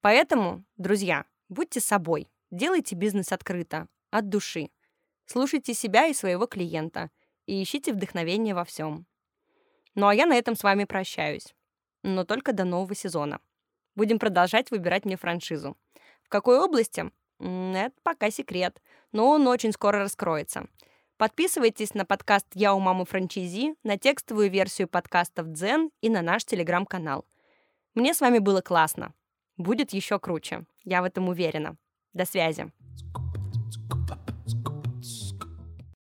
Поэтому, 0.05 0.63
друзья, 0.77 1.25
будьте 1.49 1.79
собой, 1.79 2.29
делайте 2.51 2.93
бизнес 2.93 3.31
открыто, 3.31 3.87
от 4.11 4.29
души. 4.29 4.69
Слушайте 5.25 5.73
себя 5.73 6.05
и 6.05 6.13
своего 6.13 6.45
клиента 6.45 7.09
и 7.47 7.63
ищите 7.63 7.91
вдохновение 7.91 8.53
во 8.53 8.65
всем. 8.65 9.07
Ну 9.95 10.05
а 10.05 10.13
я 10.13 10.27
на 10.27 10.35
этом 10.35 10.55
с 10.55 10.61
вами 10.61 10.83
прощаюсь. 10.83 11.55
Но 12.03 12.23
только 12.23 12.53
до 12.53 12.65
нового 12.65 12.93
сезона. 12.93 13.39
Будем 13.95 14.19
продолжать 14.19 14.69
выбирать 14.69 15.05
мне 15.05 15.17
франшизу. 15.17 15.75
В 16.21 16.29
какой 16.29 16.59
области? 16.59 17.11
Это 17.39 17.95
пока 18.03 18.29
секрет, 18.29 18.83
но 19.11 19.31
он 19.31 19.47
очень 19.47 19.71
скоро 19.71 20.01
раскроется. 20.01 20.67
Подписывайтесь 21.17 21.95
на 21.95 22.05
подкаст 22.05 22.45
«Я 22.53 22.75
у 22.75 22.79
мамы 22.79 23.05
франчайзи», 23.05 23.73
на 23.81 23.97
текстовую 23.97 24.51
версию 24.51 24.87
подкастов 24.87 25.47
«Дзен» 25.47 25.89
и 26.01 26.09
на 26.09 26.21
наш 26.21 26.45
телеграм-канал. 26.45 27.25
Мне 27.95 28.13
с 28.13 28.21
вами 28.21 28.37
было 28.37 28.61
классно. 28.61 29.11
Будет 29.57 29.93
еще 29.93 30.19
круче. 30.19 30.65
Я 30.83 31.01
в 31.01 31.05
этом 31.05 31.29
уверена. 31.29 31.77
До 32.13 32.25
связи. 32.25 32.71